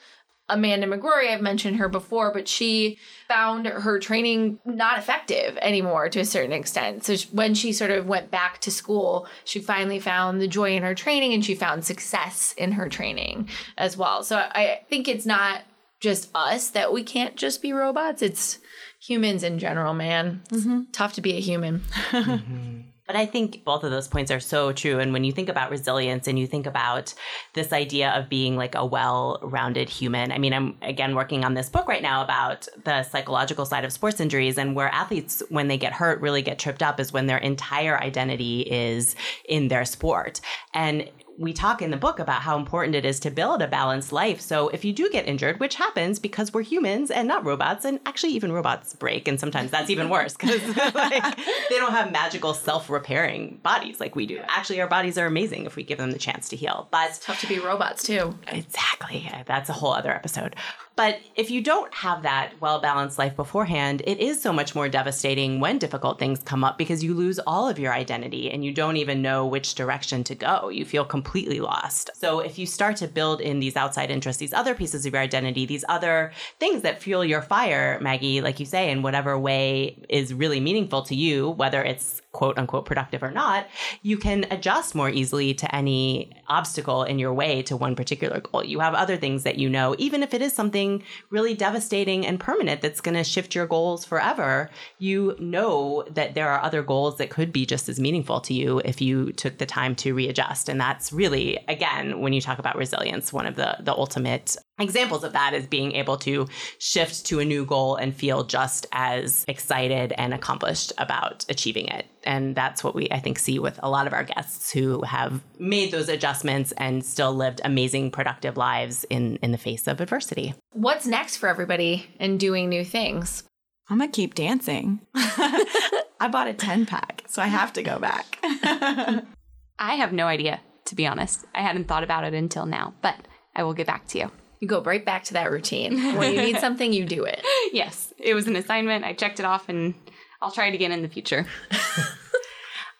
Amanda 0.53 0.87
McGrory, 0.87 1.31
I've 1.31 1.41
mentioned 1.41 1.77
her 1.77 1.89
before, 1.89 2.33
but 2.33 2.47
she 2.47 2.99
found 3.27 3.67
her 3.67 3.99
training 3.99 4.59
not 4.65 4.99
effective 4.99 5.57
anymore 5.63 6.09
to 6.11 6.21
a 6.21 6.25
certain 6.25 6.53
extent. 6.53 7.05
So 7.05 7.17
when 7.33 7.55
she 7.55 7.73
sort 7.73 7.91
of 7.91 8.07
went 8.07 8.31
back 8.31 8.61
to 8.61 8.71
school, 8.71 9.27
she 9.45 9.61
finally 9.61 9.99
found 9.99 10.41
the 10.41 10.49
joy 10.49 10.77
in 10.77 10.83
her 10.83 10.95
training 10.95 11.33
and 11.33 11.45
she 11.45 11.55
found 11.55 11.85
success 11.85 12.55
in 12.59 12.73
her 12.73 12.89
training 12.89 13.49
as 13.79 13.97
well. 13.97 14.23
So 14.23 14.37
I 14.37 14.83
think 14.89 15.09
it's 15.09 15.27
not 15.27 15.63
just 16.01 16.31
us 16.35 16.71
that 16.71 16.93
we 16.93 17.03
can't 17.03 17.37
just 17.37 17.63
be 17.63 17.73
robots. 17.73 18.21
It's 18.23 18.59
humans 19.01 19.43
in 19.43 19.59
general, 19.59 19.95
man. 19.95 20.43
It's 20.51 20.63
mm-hmm. 20.63 20.91
tough 20.93 21.15
to 21.15 21.21
be 21.21 21.37
a 21.37 21.41
human. 21.41 21.83
Mm-hmm. 22.13 22.92
But 23.13 23.19
I 23.19 23.27
think 23.27 23.63
both 23.63 23.85
of 23.85 23.91
those 23.91 24.09
points 24.09 24.31
are 24.31 24.41
so 24.41 24.73
true. 24.73 24.99
And 24.99 25.13
when 25.13 25.23
you 25.23 25.33
think 25.33 25.51
about 25.51 25.71
resilience 25.71 26.27
and 26.27 26.39
you 26.39 26.47
think 26.47 26.65
about 26.65 27.13
this 27.53 27.71
idea 27.71 28.09
of 28.13 28.31
being 28.31 28.57
like 28.57 28.75
a 28.75 28.87
well 28.87 29.39
rounded 29.43 29.91
human, 29.91 30.33
I 30.33 30.39
mean, 30.39 30.55
I'm 30.55 30.79
again 30.81 31.15
working 31.15 31.45
on 31.45 31.53
this 31.53 31.69
book 31.69 31.87
right 31.87 32.01
now 32.01 32.25
about 32.25 32.69
the 32.85 33.03
psychological 33.03 33.67
side 33.67 33.85
of 33.85 33.93
sports 33.93 34.19
injuries 34.19 34.57
and 34.57 34.75
where 34.75 34.89
athletes, 34.89 35.43
when 35.51 35.69
they 35.69 35.77
get 35.77 35.93
hurt, 35.93 36.23
really 36.23 36.41
get 36.41 36.59
tripped 36.59 36.83
up 36.83 36.99
is 36.99 37.13
when 37.13 37.27
their 37.27 37.37
entire 37.37 38.01
identity 38.01 38.63
is 38.63 39.15
in 39.47 39.69
their 39.69 39.85
sport. 39.85 40.41
And 40.73 41.11
we 41.39 41.53
talk 41.53 41.83
in 41.83 41.91
the 41.91 41.97
book 41.97 42.19
about 42.19 42.43
how 42.43 42.57
important 42.57 42.95
it 42.95 43.05
is 43.05 43.19
to 43.21 43.31
build 43.31 43.63
a 43.63 43.69
balanced 43.69 44.13
life. 44.13 44.41
So 44.41 44.69
if 44.69 44.85
you 44.85 44.93
do 44.93 45.09
get 45.11 45.27
injured, 45.27 45.61
which 45.61 45.75
happens 45.77 46.19
because 46.19 46.53
we're 46.53 46.63
humans 46.63 47.11
and 47.11 47.27
not 47.27 47.45
robots, 47.45 47.85
and 47.85 48.01
actually 48.07 48.33
even 48.33 48.53
robots 48.53 48.95
break, 48.95 49.29
and 49.29 49.41
sometimes 49.41 49.71
that's 49.71 49.91
even 49.91 50.09
worse 50.09 50.35
because 50.35 50.61
like, 50.95 51.37
they 51.69 51.77
don't 51.77 51.93
have 51.93 52.13
magical 52.13 52.55
self-repairing 52.55 53.61
bodies 53.63 54.01
like 54.01 54.15
we 54.15 54.27
do. 54.27 54.41
Actually, 54.49 54.81
our 54.81 54.89
bodies 54.89 55.19
are 55.19 55.27
amazing 55.27 55.67
if 55.67 55.77
we 55.77 55.83
give 55.83 55.99
them 55.99 56.11
the 56.11 56.19
chance 56.19 56.49
to 56.51 56.57
heal. 56.57 56.89
But 56.91 57.11
it's 57.11 57.19
Tough 57.19 57.41
to 57.41 57.47
be 57.47 57.61
robots 57.61 58.03
too. 58.03 58.37
Exactly. 58.49 59.31
That's 59.47 59.69
a 59.69 59.73
whole 59.73 59.93
other 59.93 60.11
episode. 60.11 60.57
But 60.97 61.21
if 61.37 61.51
you 61.51 61.63
don't 61.63 61.93
have 61.95 62.23
that 62.23 62.53
well 62.61 62.81
balanced 62.81 63.19
life 63.19 63.37
beforehand, 63.37 64.03
it 64.07 64.19
is 64.19 64.41
so 64.41 64.53
much 64.53 64.75
more 64.75 64.89
devastating 64.89 65.61
when 65.61 65.79
difficult 65.79 66.19
things 66.19 66.43
come 66.43 66.65
up 66.65 66.79
because 66.79 67.03
you 67.03 67.15
lose 67.15 67.39
all 67.41 67.69
of 67.69 67.79
your 67.79 67.93
identity 67.93 68.51
and 68.51 68.65
you 68.65 68.73
don't 68.73 68.97
even 68.97 69.23
know 69.23 69.47
which 69.47 69.75
direction 69.75 70.25
to 70.25 70.35
go. 70.35 70.69
You 70.69 70.85
feel 70.85 71.05
completely 71.05 71.61
lost. 71.61 72.11
So 72.15 72.41
if 72.41 72.59
you 72.59 72.67
start 72.67 72.97
to 72.97 73.09
build 73.09 73.41
in 73.41 73.61
these 73.61 73.77
outside 73.77 74.11
interests, 74.11 74.41
these 74.41 74.53
other 74.53 74.75
pieces 74.75 75.07
of 75.07 75.13
your 75.13 75.23
identity, 75.23 75.67
these 75.67 75.85
other 75.89 76.33
things 76.59 76.83
that 76.83 77.03
fuel 77.03 77.25
your 77.25 77.43
fire, 77.43 77.99
Maggie, 78.01 78.41
like 78.41 78.61
you 78.61 78.67
say, 78.67 78.91
in 78.91 79.03
whatever 79.03 79.39
way 79.39 79.99
is 80.09 80.33
really 80.33 80.61
meaningful 80.61 81.03
to 81.03 81.15
you, 81.15 81.51
whether 81.51 81.83
it's 81.83 82.22
quote 82.33 82.59
unquote 82.59 82.87
productive 82.87 83.23
or 83.23 83.31
not, 83.31 83.67
you 84.03 84.17
can 84.17 84.47
adjust 84.51 84.95
more 84.95 85.11
easily 85.11 85.55
to 85.55 85.75
any 85.75 86.33
obstacle 86.49 87.05
in 87.05 87.19
your 87.19 87.33
way 87.33 87.63
to 87.63 87.77
one 87.77 87.95
particular 87.95 88.41
goal. 88.41 88.65
You 88.65 88.81
have 88.81 88.95
other 88.95 89.17
things 89.17 89.45
that 89.45 89.59
you 89.59 89.69
know, 89.69 89.95
even 89.99 90.23
if 90.23 90.35
it 90.35 90.43
is 90.43 90.53
something 90.53 91.03
really 91.31 91.55
devastating 91.55 92.27
and 92.27 92.41
permanent 92.41 92.81
that's 92.81 93.01
going 93.01 93.17
to 93.17 93.25
shift 93.25 93.55
your 93.55 93.67
goals 93.67 94.05
forever, 94.05 94.71
you 94.99 95.37
know 95.39 96.05
that 96.11 96.35
there 96.35 96.51
are 96.51 96.63
other 96.63 96.83
goals 96.83 97.19
that 97.19 97.31
could 97.31 97.53
be 97.53 97.67
just 97.67 97.89
as 97.89 98.01
meaningful 98.01 98.41
to 98.41 98.55
you 98.55 98.81
if 98.85 99.01
you 99.01 99.33
took 99.33 99.59
the 99.59 99.67
time 99.67 99.95
to 99.97 100.15
readjust. 100.15 100.69
And 100.69 100.81
that's 100.81 101.13
really, 101.13 101.59
again, 101.69 102.21
when 102.21 102.33
you 102.33 102.41
talk 102.41 102.59
about 102.59 102.77
resilience, 102.77 103.33
one 103.33 103.47
of 103.47 103.57
the, 103.57 103.77
the 103.81 103.93
ultimate 103.93 104.57
examples 104.79 105.25
of 105.25 105.33
that 105.33 105.55
is 105.55 105.67
being 105.67 105.93
able 105.93 106.17
to 106.17 106.49
shift 106.79 107.27
to 107.27 107.41
a 107.41 107.45
new 107.45 107.65
goal 107.65 107.97
and 107.97 108.15
feel 108.15 108.45
just 108.45 108.87
as 108.93 109.45
excited 109.47 110.13
and 110.17 110.33
accomplished 110.33 110.93
about 110.99 111.45
achieving 111.49 111.87
it 111.87 112.07
and 112.25 112.57
that's 112.57 112.83
what 112.83 112.95
we 112.95 113.07
i 113.11 113.19
think 113.21 113.39
see 113.39 113.59
with 113.59 113.79
a 113.83 113.91
lot 113.91 114.07
of 114.07 114.13
our 114.13 114.25
guests 114.25 114.73
who 114.73 115.03
have 115.03 115.43
made 115.59 115.93
those 115.93 116.09
adjustments 116.09 116.73
and 116.79 117.05
still 117.05 117.35
lived 117.35 117.61
amazing 117.65 118.11
productive 118.11 118.57
lives 118.57 119.05
in 119.11 119.37
in 119.37 119.53
the 119.53 119.59
face 119.59 119.87
of 119.87 120.01
adversity 120.01 120.55
What's 120.75 121.07
next 121.07 121.37
for 121.37 121.49
everybody 121.49 122.07
in 122.19 122.39
doing 122.39 122.69
new 122.69 122.85
things? 122.85 123.45
I'm 123.91 123.99
gonna 123.99 124.11
keep 124.11 124.35
dancing. 124.35 125.01
I 125.15 126.29
bought 126.31 126.49
a 126.49 126.55
10 126.55 126.87
pack, 126.87 127.23
so 127.27 127.43
I 127.43 127.47
have 127.47 127.75
to 127.75 127.83
go 127.83 127.99
back. 127.99 128.39
I 129.79 129.95
have 129.97 130.13
no 130.13 130.27
idea, 130.27 130.61
to 130.87 130.95
be 130.95 131.07
honest. 131.07 131.45
I 131.55 131.61
hadn't 131.61 131.89
thought 131.89 132.05
about 132.05 132.25
it 132.25 132.33
until 132.33 132.65
now, 132.65 132.95
but 133.03 133.17
I 133.55 133.65
will 133.65 133.75
get 133.75 133.87
back 133.87 134.07
to 134.09 134.19
you. 134.19 134.31
You 134.63 134.69
go 134.69 134.81
right 134.81 135.05
back 135.05 135.25
to 135.25 135.33
that 135.33 135.51
routine. 135.51 136.17
When 136.17 136.33
you 136.33 136.41
need 136.41 136.57
something, 136.61 136.93
you 136.93 137.05
do 137.05 137.25
it. 137.25 137.45
Yes, 137.73 138.15
it 138.17 138.33
was 138.33 138.47
an 138.47 138.55
assignment. 138.55 139.05
I 139.05 139.13
checked 139.13 139.41
it 139.41 139.45
off 139.45 139.69
and 139.69 139.93
I'll 140.41 140.53
try 140.53 140.69
it 140.69 140.75
again 140.75 140.93
in 140.93 141.03
the 141.03 141.09
future. 141.09 141.47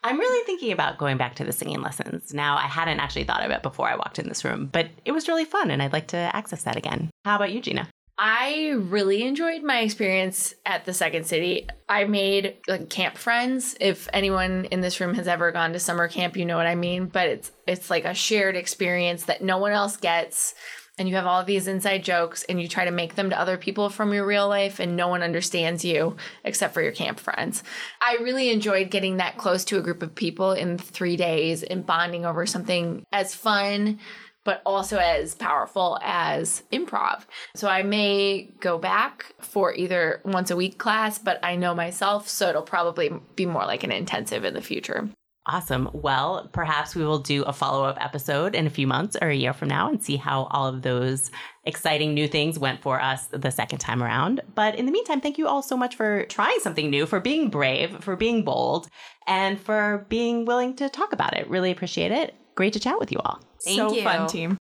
i'm 0.05 0.19
really 0.19 0.45
thinking 0.45 0.73
about 0.73 0.99
going 0.99 1.17
back 1.17 1.37
to 1.37 1.45
the 1.45 1.53
singing 1.53 1.81
lessons 1.81 2.35
now 2.35 2.57
i 2.57 2.67
hadn't 2.67 2.99
actually 2.99 3.23
thought 3.23 3.45
of 3.45 3.53
it 3.53 3.63
before 3.63 3.89
i 3.89 3.95
walked 3.95 4.19
in 4.19 4.29
this 4.29 4.45
room 4.45 4.69
but 4.73 4.89
it 5.05 5.13
was 5.13 5.29
really 5.29 5.45
fun 5.45 5.71
and 5.71 5.81
i'd 5.81 5.93
like 5.93 6.09
to 6.09 6.17
access 6.17 6.65
that 6.65 6.75
again 6.75 7.09
how 7.25 7.37
about 7.37 7.53
you 7.53 7.61
jeana 7.63 7.87
I 8.19 8.75
really 8.77 9.25
enjoyed 9.25 9.63
my 9.63 9.81
experience 9.81 10.55
at 10.67 10.85
the 10.85 10.93
Second 10.93 11.27
City. 11.27 11.67
I 11.89 12.05
made 12.05 12.57
like 12.69 12.89
camp 12.89 13.17
friends. 13.17 13.75
If 13.81 14.07
anyone 14.13 14.67
in 14.67 14.81
this 14.81 15.01
room 15.01 15.15
has 15.15 15.27
ever 15.27 15.51
gone 15.51 15.73
to 15.73 15.81
summer 15.81 16.07
camp, 16.09 16.37
you 16.37 16.45
know 16.45 16.57
what 16.57 16.67
I 16.67 16.75
mean. 16.75 17.07
But 17.07 17.29
it's 17.29 17.51
it's 17.67 17.91
like 17.91 18.05
a 18.05 18.15
shared 18.15 18.55
experience 18.55 19.25
that 19.25 19.43
no 19.43 19.59
one 19.59 19.73
else 19.73 19.97
gets. 19.97 20.55
And 20.99 21.09
you 21.09 21.15
have 21.15 21.27
all 21.27 21.43
these 21.43 21.69
inside 21.69 22.05
jokes 22.05 22.45
and 22.45 22.61
you 22.61 22.69
try 22.69 22.85
to 22.85 22.91
make 22.91 23.15
them 23.15 23.31
to 23.31 23.41
other 23.41 23.57
people 23.57 23.89
from 23.89 24.13
your 24.13 24.27
real 24.27 24.47
life 24.47 24.79
and 24.79 24.95
no 24.95 25.09
one 25.09 25.23
understands 25.23 25.85
you 25.85 26.17
except 26.45 26.75
for 26.75 26.83
your 26.83 26.93
camp 26.93 27.19
friends. 27.19 27.65
I 28.01 28.19
really 28.23 28.51
enjoyed 28.51 28.91
getting 28.91 29.17
that 29.17 29.39
close 29.39 29.65
to 29.67 29.79
a 29.79 29.83
group 29.83 30.03
of 30.03 30.15
people 30.15 30.53
in 30.53 30.77
3 30.77 31.17
days 31.17 31.63
and 31.63 31.87
bonding 31.87 32.27
over 32.27 32.45
something 32.47 33.05
as 33.11 33.35
fun 33.35 33.99
but 34.45 34.61
also 34.67 34.99
as 34.99 35.35
powerful 35.35 35.99
as 36.03 36.65
improv. 36.73 37.23
So 37.55 37.69
I 37.69 37.83
may 37.83 38.51
go 38.61 38.77
back 38.77 39.35
for 39.39 39.73
either 39.73 40.21
once 40.25 40.51
a 40.51 40.57
week 40.57 40.79
class, 40.79 41.19
but 41.19 41.39
I 41.45 41.55
know 41.55 41.77
myself, 41.77 42.29
so 42.29 42.49
it'll 42.49 42.63
probably 42.63 43.13
be 43.37 43.47
more 43.47 43.65
like 43.65 43.85
an 43.85 43.93
intensive 43.93 44.45
in 44.45 44.55
the 44.55 44.61
future. 44.61 45.09
Awesome. 45.47 45.91
Well, 45.93 46.49
perhaps 46.53 46.95
we 46.95 47.05
will 47.05 47.19
do 47.19 47.43
a 47.43 47.53
follow 47.53 47.85
up 47.85 47.97
episode 48.01 48.55
in 48.55 48.69
a 48.69 48.71
few 48.71 48.87
months 48.87 49.17
or 49.21 49.29
a 49.29 49.35
year 49.35 49.53
from 49.53 49.69
now 49.69 49.89
and 49.89 50.03
see 50.03 50.17
how 50.17 50.45
all 50.53 50.69
of 50.69 50.83
those 50.83 51.33
exciting 51.65 52.15
new 52.15 52.29
things 52.29 52.61
went 52.61 52.81
for 52.81 53.01
us 53.01 53.27
the 53.27 53.51
second 53.51 53.79
time 53.79 54.05
around. 54.05 54.41
But 54.55 54.77
in 54.77 54.87
the 54.87 54.93
meantime, 54.93 55.21
thank 55.21 55.39
you 55.39 55.49
all 55.49 55.61
so 55.61 55.77
much 55.77 55.97
for 55.97 56.25
trying 56.27 56.61
something 56.61 56.91
new, 56.91 57.07
for 57.07 57.19
being 57.19 57.51
brave, 57.51 58.05
for 58.05 58.15
being 58.15 58.45
bold, 58.45 58.89
and 59.27 59.61
for 59.61 60.07
being 60.09 60.45
willing 60.45 60.77
to 60.77 60.89
talk 60.89 61.13
about 61.13 61.37
it. 61.37 61.51
Really 61.51 61.73
appreciate 61.73 62.13
it. 62.13 62.37
Great 62.55 62.73
to 62.75 62.81
chat 62.81 63.01
with 63.01 63.11
you 63.11 63.19
all. 63.25 63.41
Thank 63.65 63.79
so 63.79 63.93
you. 63.93 64.03
fun, 64.03 64.29
team. 64.29 64.59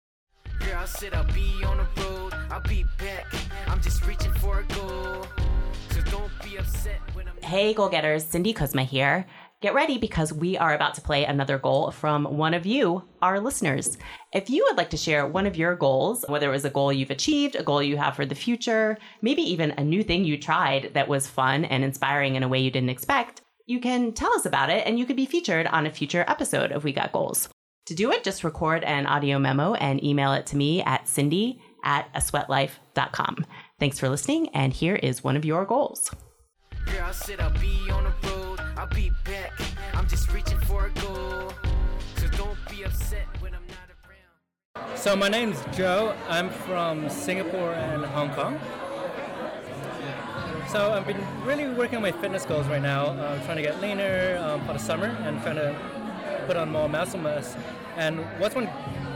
Girl, 0.60 0.76
I 0.76 0.84
said 0.84 1.14
I'll 1.14 1.24
be 1.32 1.64
on 1.64 1.78
the 1.78 2.02
road. 2.02 2.34
I'll 2.50 2.60
be 2.60 2.84
back. 2.98 3.24
I'm 3.66 3.80
just 3.80 4.04
reaching 4.06 4.32
for 4.34 4.60
a 4.60 4.64
goal. 4.74 5.26
So 5.90 6.02
don't 6.10 6.32
be 6.44 6.58
upset 6.58 7.00
when 7.14 7.28
I'm 7.28 7.36
Hey, 7.42 7.72
goal 7.72 7.88
getters, 7.88 8.24
Cindy 8.24 8.52
Kuzma 8.52 8.82
here. 8.82 9.26
Get 9.62 9.72
ready 9.72 9.96
because 9.96 10.34
we 10.34 10.58
are 10.58 10.74
about 10.74 10.94
to 10.94 11.00
play 11.00 11.24
another 11.24 11.58
goal 11.58 11.90
from 11.90 12.24
one 12.24 12.52
of 12.52 12.66
you, 12.66 13.02
our 13.22 13.40
listeners. 13.40 13.96
If 14.34 14.50
you 14.50 14.62
would 14.68 14.76
like 14.76 14.90
to 14.90 14.98
share 14.98 15.26
one 15.26 15.46
of 15.46 15.56
your 15.56 15.74
goals, 15.74 16.26
whether 16.28 16.50
it 16.50 16.52
was 16.52 16.66
a 16.66 16.70
goal 16.70 16.92
you've 16.92 17.10
achieved, 17.10 17.56
a 17.56 17.62
goal 17.62 17.82
you 17.82 17.96
have 17.96 18.14
for 18.14 18.26
the 18.26 18.34
future, 18.34 18.98
maybe 19.22 19.40
even 19.40 19.70
a 19.70 19.84
new 19.84 20.02
thing 20.02 20.26
you 20.26 20.36
tried 20.36 20.90
that 20.92 21.08
was 21.08 21.26
fun 21.26 21.64
and 21.64 21.82
inspiring 21.82 22.34
in 22.34 22.42
a 22.42 22.48
way 22.48 22.58
you 22.60 22.70
didn't 22.70 22.90
expect, 22.90 23.40
you 23.64 23.80
can 23.80 24.12
tell 24.12 24.30
us 24.34 24.44
about 24.44 24.68
it 24.68 24.86
and 24.86 24.98
you 24.98 25.06
could 25.06 25.16
be 25.16 25.24
featured 25.24 25.66
on 25.68 25.86
a 25.86 25.90
future 25.90 26.26
episode 26.28 26.70
of 26.70 26.84
We 26.84 26.92
Got 26.92 27.12
Goals. 27.12 27.48
To 27.86 27.94
do 27.94 28.12
it, 28.12 28.24
just 28.24 28.44
record 28.44 28.84
an 28.84 29.06
audio 29.06 29.38
memo 29.38 29.72
and 29.72 30.04
email 30.04 30.34
it 30.34 30.44
to 30.46 30.56
me 30.58 30.82
at 30.82 31.08
cindy 31.08 31.62
at 31.82 32.10
a 32.14 32.18
sweatlife.com. 32.18 33.46
Thanks 33.80 33.98
for 33.98 34.10
listening, 34.10 34.50
and 34.50 34.74
here 34.74 34.96
is 34.96 35.24
one 35.24 35.36
of 35.36 35.46
your 35.46 35.64
goals. 35.64 36.10
I'll 38.76 38.86
be 38.88 39.10
back. 39.24 39.52
I'm 39.94 40.06
just 40.06 40.30
reaching 40.32 40.58
for 40.60 40.86
a 40.86 40.90
goal. 41.00 41.50
So 42.18 42.28
don't 42.36 42.58
be 42.70 42.84
upset 42.84 43.26
when 43.40 43.54
I'm 43.54 43.66
not 43.68 43.88
around. 44.84 44.98
So 44.98 45.16
my 45.16 45.28
name's 45.28 45.64
Joe. 45.74 46.14
I'm 46.28 46.50
from 46.50 47.08
Singapore 47.08 47.72
and 47.72 48.04
Hong 48.04 48.30
Kong. 48.30 48.60
So 50.68 50.92
I've 50.92 51.06
been 51.06 51.24
really 51.44 51.72
working 51.72 51.96
on 51.96 52.02
my 52.02 52.12
fitness 52.12 52.44
goals 52.44 52.66
right 52.66 52.82
now. 52.82 53.10
I'm 53.10 53.42
trying 53.46 53.56
to 53.56 53.62
get 53.62 53.80
leaner 53.80 54.36
um, 54.44 54.66
for 54.66 54.74
the 54.74 54.78
summer 54.78 55.06
and 55.06 55.40
trying 55.40 55.56
to 55.56 55.74
put 56.46 56.58
on 56.58 56.70
more 56.70 56.88
muscle 56.88 57.18
mass. 57.18 57.56
And 57.96 58.20
what's 58.38 58.54
one 58.54 58.68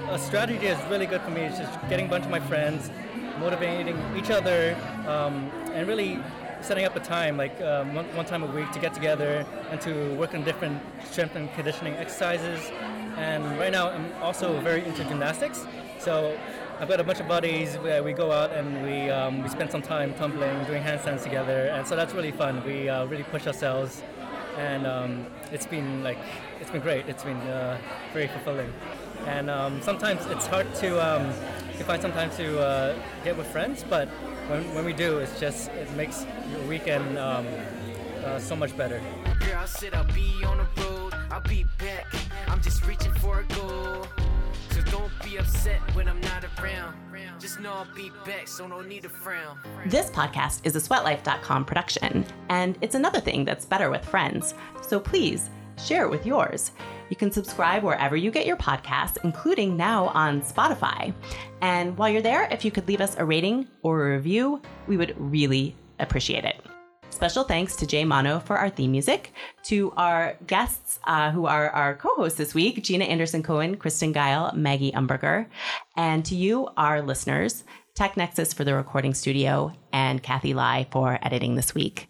a 0.09 0.19
strategy 0.19 0.69
that's 0.69 0.91
really 0.91 1.07
good 1.07 1.21
for 1.21 1.31
me 1.31 1.43
is 1.43 1.59
just 1.59 1.79
getting 1.91 2.07
a 2.07 2.09
bunch 2.09 2.25
of 2.25 2.31
my 2.31 2.41
friends, 2.41 2.91
motivating 3.39 3.97
each 4.17 4.31
other, 4.31 4.75
um, 5.07 5.51
and 5.73 5.87
really 5.87 6.19
setting 6.63 6.85
up 6.85 6.95
a 6.97 7.01
time, 7.01 7.37
like 7.37 7.61
um, 7.61 7.95
one, 7.95 8.07
one 8.17 8.27
time 8.27 8.43
a 8.43 8.47
week, 8.47 8.71
to 8.73 8.79
get 8.79 8.95
together 8.95 9.47
and 9.71 9.81
to 9.81 10.15
work 10.15 10.35
on 10.35 10.45
different 10.45 10.81
strength 11.05 11.37
and 11.37 11.53
conditioning 11.55 11.95
exercises. 11.95 12.71
And 13.17 13.45
right 13.59 13.73
now, 13.73 13.91
I'm 13.91 14.13
also 14.23 14.61
very 14.61 14.85
into 14.85 15.05
gymnastics. 15.05 15.67
So 15.99 16.39
I've 16.79 16.89
got 16.89 17.01
a 17.01 17.05
bunch 17.05 17.21
of 17.21 17.29
buddies 17.29 17.77
where 17.77 18.03
we 18.03 18.13
go 18.13 18.33
out 18.33 18.53
and 18.53 18.83
we 18.83 19.11
um, 19.11 19.43
we 19.43 19.49
spend 19.49 19.71
some 19.71 19.83
time 19.83 20.15
tumbling, 20.15 20.65
doing 20.65 20.83
handstands 20.83 21.23
together, 21.23 21.67
and 21.67 21.87
so 21.87 21.95
that's 21.95 22.15
really 22.15 22.33
fun. 22.33 22.65
We 22.65 22.89
uh, 22.89 23.05
really 23.07 23.25
push 23.25 23.47
ourselves 23.47 24.03
and 24.57 24.87
um, 24.87 25.27
it's 25.53 25.67
been 25.67 26.03
like 26.03 26.19
it's 26.61 26.71
been 26.71 26.81
great. 26.81 27.09
It's 27.09 27.25
been 27.25 27.37
uh, 27.37 27.79
very 28.13 28.29
fulfilling, 28.29 28.73
and 29.27 29.51
um, 29.51 29.81
sometimes 29.83 30.27
it's 30.27 30.47
hard 30.47 30.73
to 30.77 30.89
um, 31.01 31.33
find 31.85 32.03
some 32.03 32.13
time 32.13 32.31
to 32.37 32.61
uh, 32.61 32.99
get 33.25 33.37
with 33.37 33.47
friends, 33.47 33.85
but 33.89 34.09
when, 34.51 34.75
when 34.75 34.85
we 34.85 34.93
do, 34.93 35.19
it's 35.19 35.39
just 35.39 35.71
it 35.71 35.91
makes 35.93 36.27
your 36.51 36.61
weekend 36.63 37.17
um, 37.17 37.47
uh, 38.25 38.39
so 38.39 38.57
much 38.57 38.77
better. 38.77 39.01
Girl, 39.39 39.59
I 39.59 39.65
said 39.65 39.95
I'll 39.95 40.05
be 40.13 40.45
on 40.45 40.59
the 40.59 40.83
road, 40.83 41.15
I'll 41.31 41.41
be 41.43 41.65
back. 41.79 42.07
I'm 42.49 42.61
just 42.61 42.85
reaching 42.85 43.13
for 43.15 43.41
a 43.41 43.45
goal. 43.45 44.07
So 44.71 44.83
don't 44.91 45.13
be 45.23 45.37
upset 45.39 45.81
when 45.95 46.09
I'm 46.09 46.21
not 46.23 46.45
around. 46.59 46.95
Just 47.39 47.61
know 47.61 47.73
I'll 47.73 47.95
be 47.95 48.11
back, 48.27 48.49
so 48.49 48.67
no 48.67 48.83
need 48.83 49.03
to 49.05 49.09
frown. 49.09 49.59
This 49.87 50.11
podcast 50.11 50.61
is 50.65 50.77
a 50.77 50.81
sweatlife.com 50.81 51.65
production, 51.65 52.27
and 52.51 52.77
it's 52.83 52.95
another 52.95 53.21
thing 53.21 53.47
that's 53.47 53.65
better 53.65 53.89
with 53.89 54.05
friends. 54.05 54.53
So 54.87 55.01
please 55.01 55.49
share 55.85 56.05
it 56.05 56.11
with 56.11 56.27
yours. 56.27 56.73
You 57.09 57.17
can 57.17 57.33
subscribe 57.33 57.83
wherever 57.83 58.17
you 58.17 58.31
get 58.31 58.47
your 58.47 58.57
podcasts, 58.57 59.19
including 59.25 59.77
now 59.77 60.09
on 60.09 60.43
Spotify. 60.43 61.13
And 61.61 61.97
while 61.99 62.09
you're 62.09 62.23
there, 62.23 62.49
if 62.51 62.65
you 62.65 62.71
could 62.71 62.87
leave 62.87 63.01
us 63.01 63.17
a 63.19 63.25
rating 63.25 63.67
or 63.83 64.07
a 64.07 64.17
review, 64.17 64.63
we 64.87 64.97
would 64.97 65.15
really 65.19 65.75
appreciate 65.99 66.45
it. 66.45 66.61
Special 67.11 67.45
thanks 67.45 67.77
to 67.77 67.87
Jay 67.87 68.05
Mono 68.05 68.39
for 68.39 68.57
our 68.57 68.71
theme 68.71 68.93
music, 68.93 69.33
to 69.65 69.93
our 69.97 70.37
guests 70.47 71.01
uh, 71.05 71.31
who 71.33 71.47
are 71.47 71.69
our 71.71 71.97
co 71.97 72.15
hosts 72.15 72.39
this 72.39 72.55
week 72.55 72.83
Jeana 72.83 73.07
Anderson 73.09 73.43
Cohen, 73.43 73.77
Kristen 73.77 74.15
Geil, 74.15 74.55
Maggie 74.55 74.93
Umberger, 74.93 75.47
and 75.97 76.25
to 76.25 76.37
you, 76.37 76.69
our 76.77 77.03
listeners, 77.03 77.65
Tech 77.95 78.17
Nexus 78.17 78.55
for 78.55 78.65
the 78.65 78.75
recording 78.75 79.13
studio, 79.13 79.73
and 79.93 80.23
Kathy 80.23 80.55
Lai 80.55 80.87
for 80.91 81.19
editing 81.23 81.57
this 81.57 81.75
week. 81.75 82.10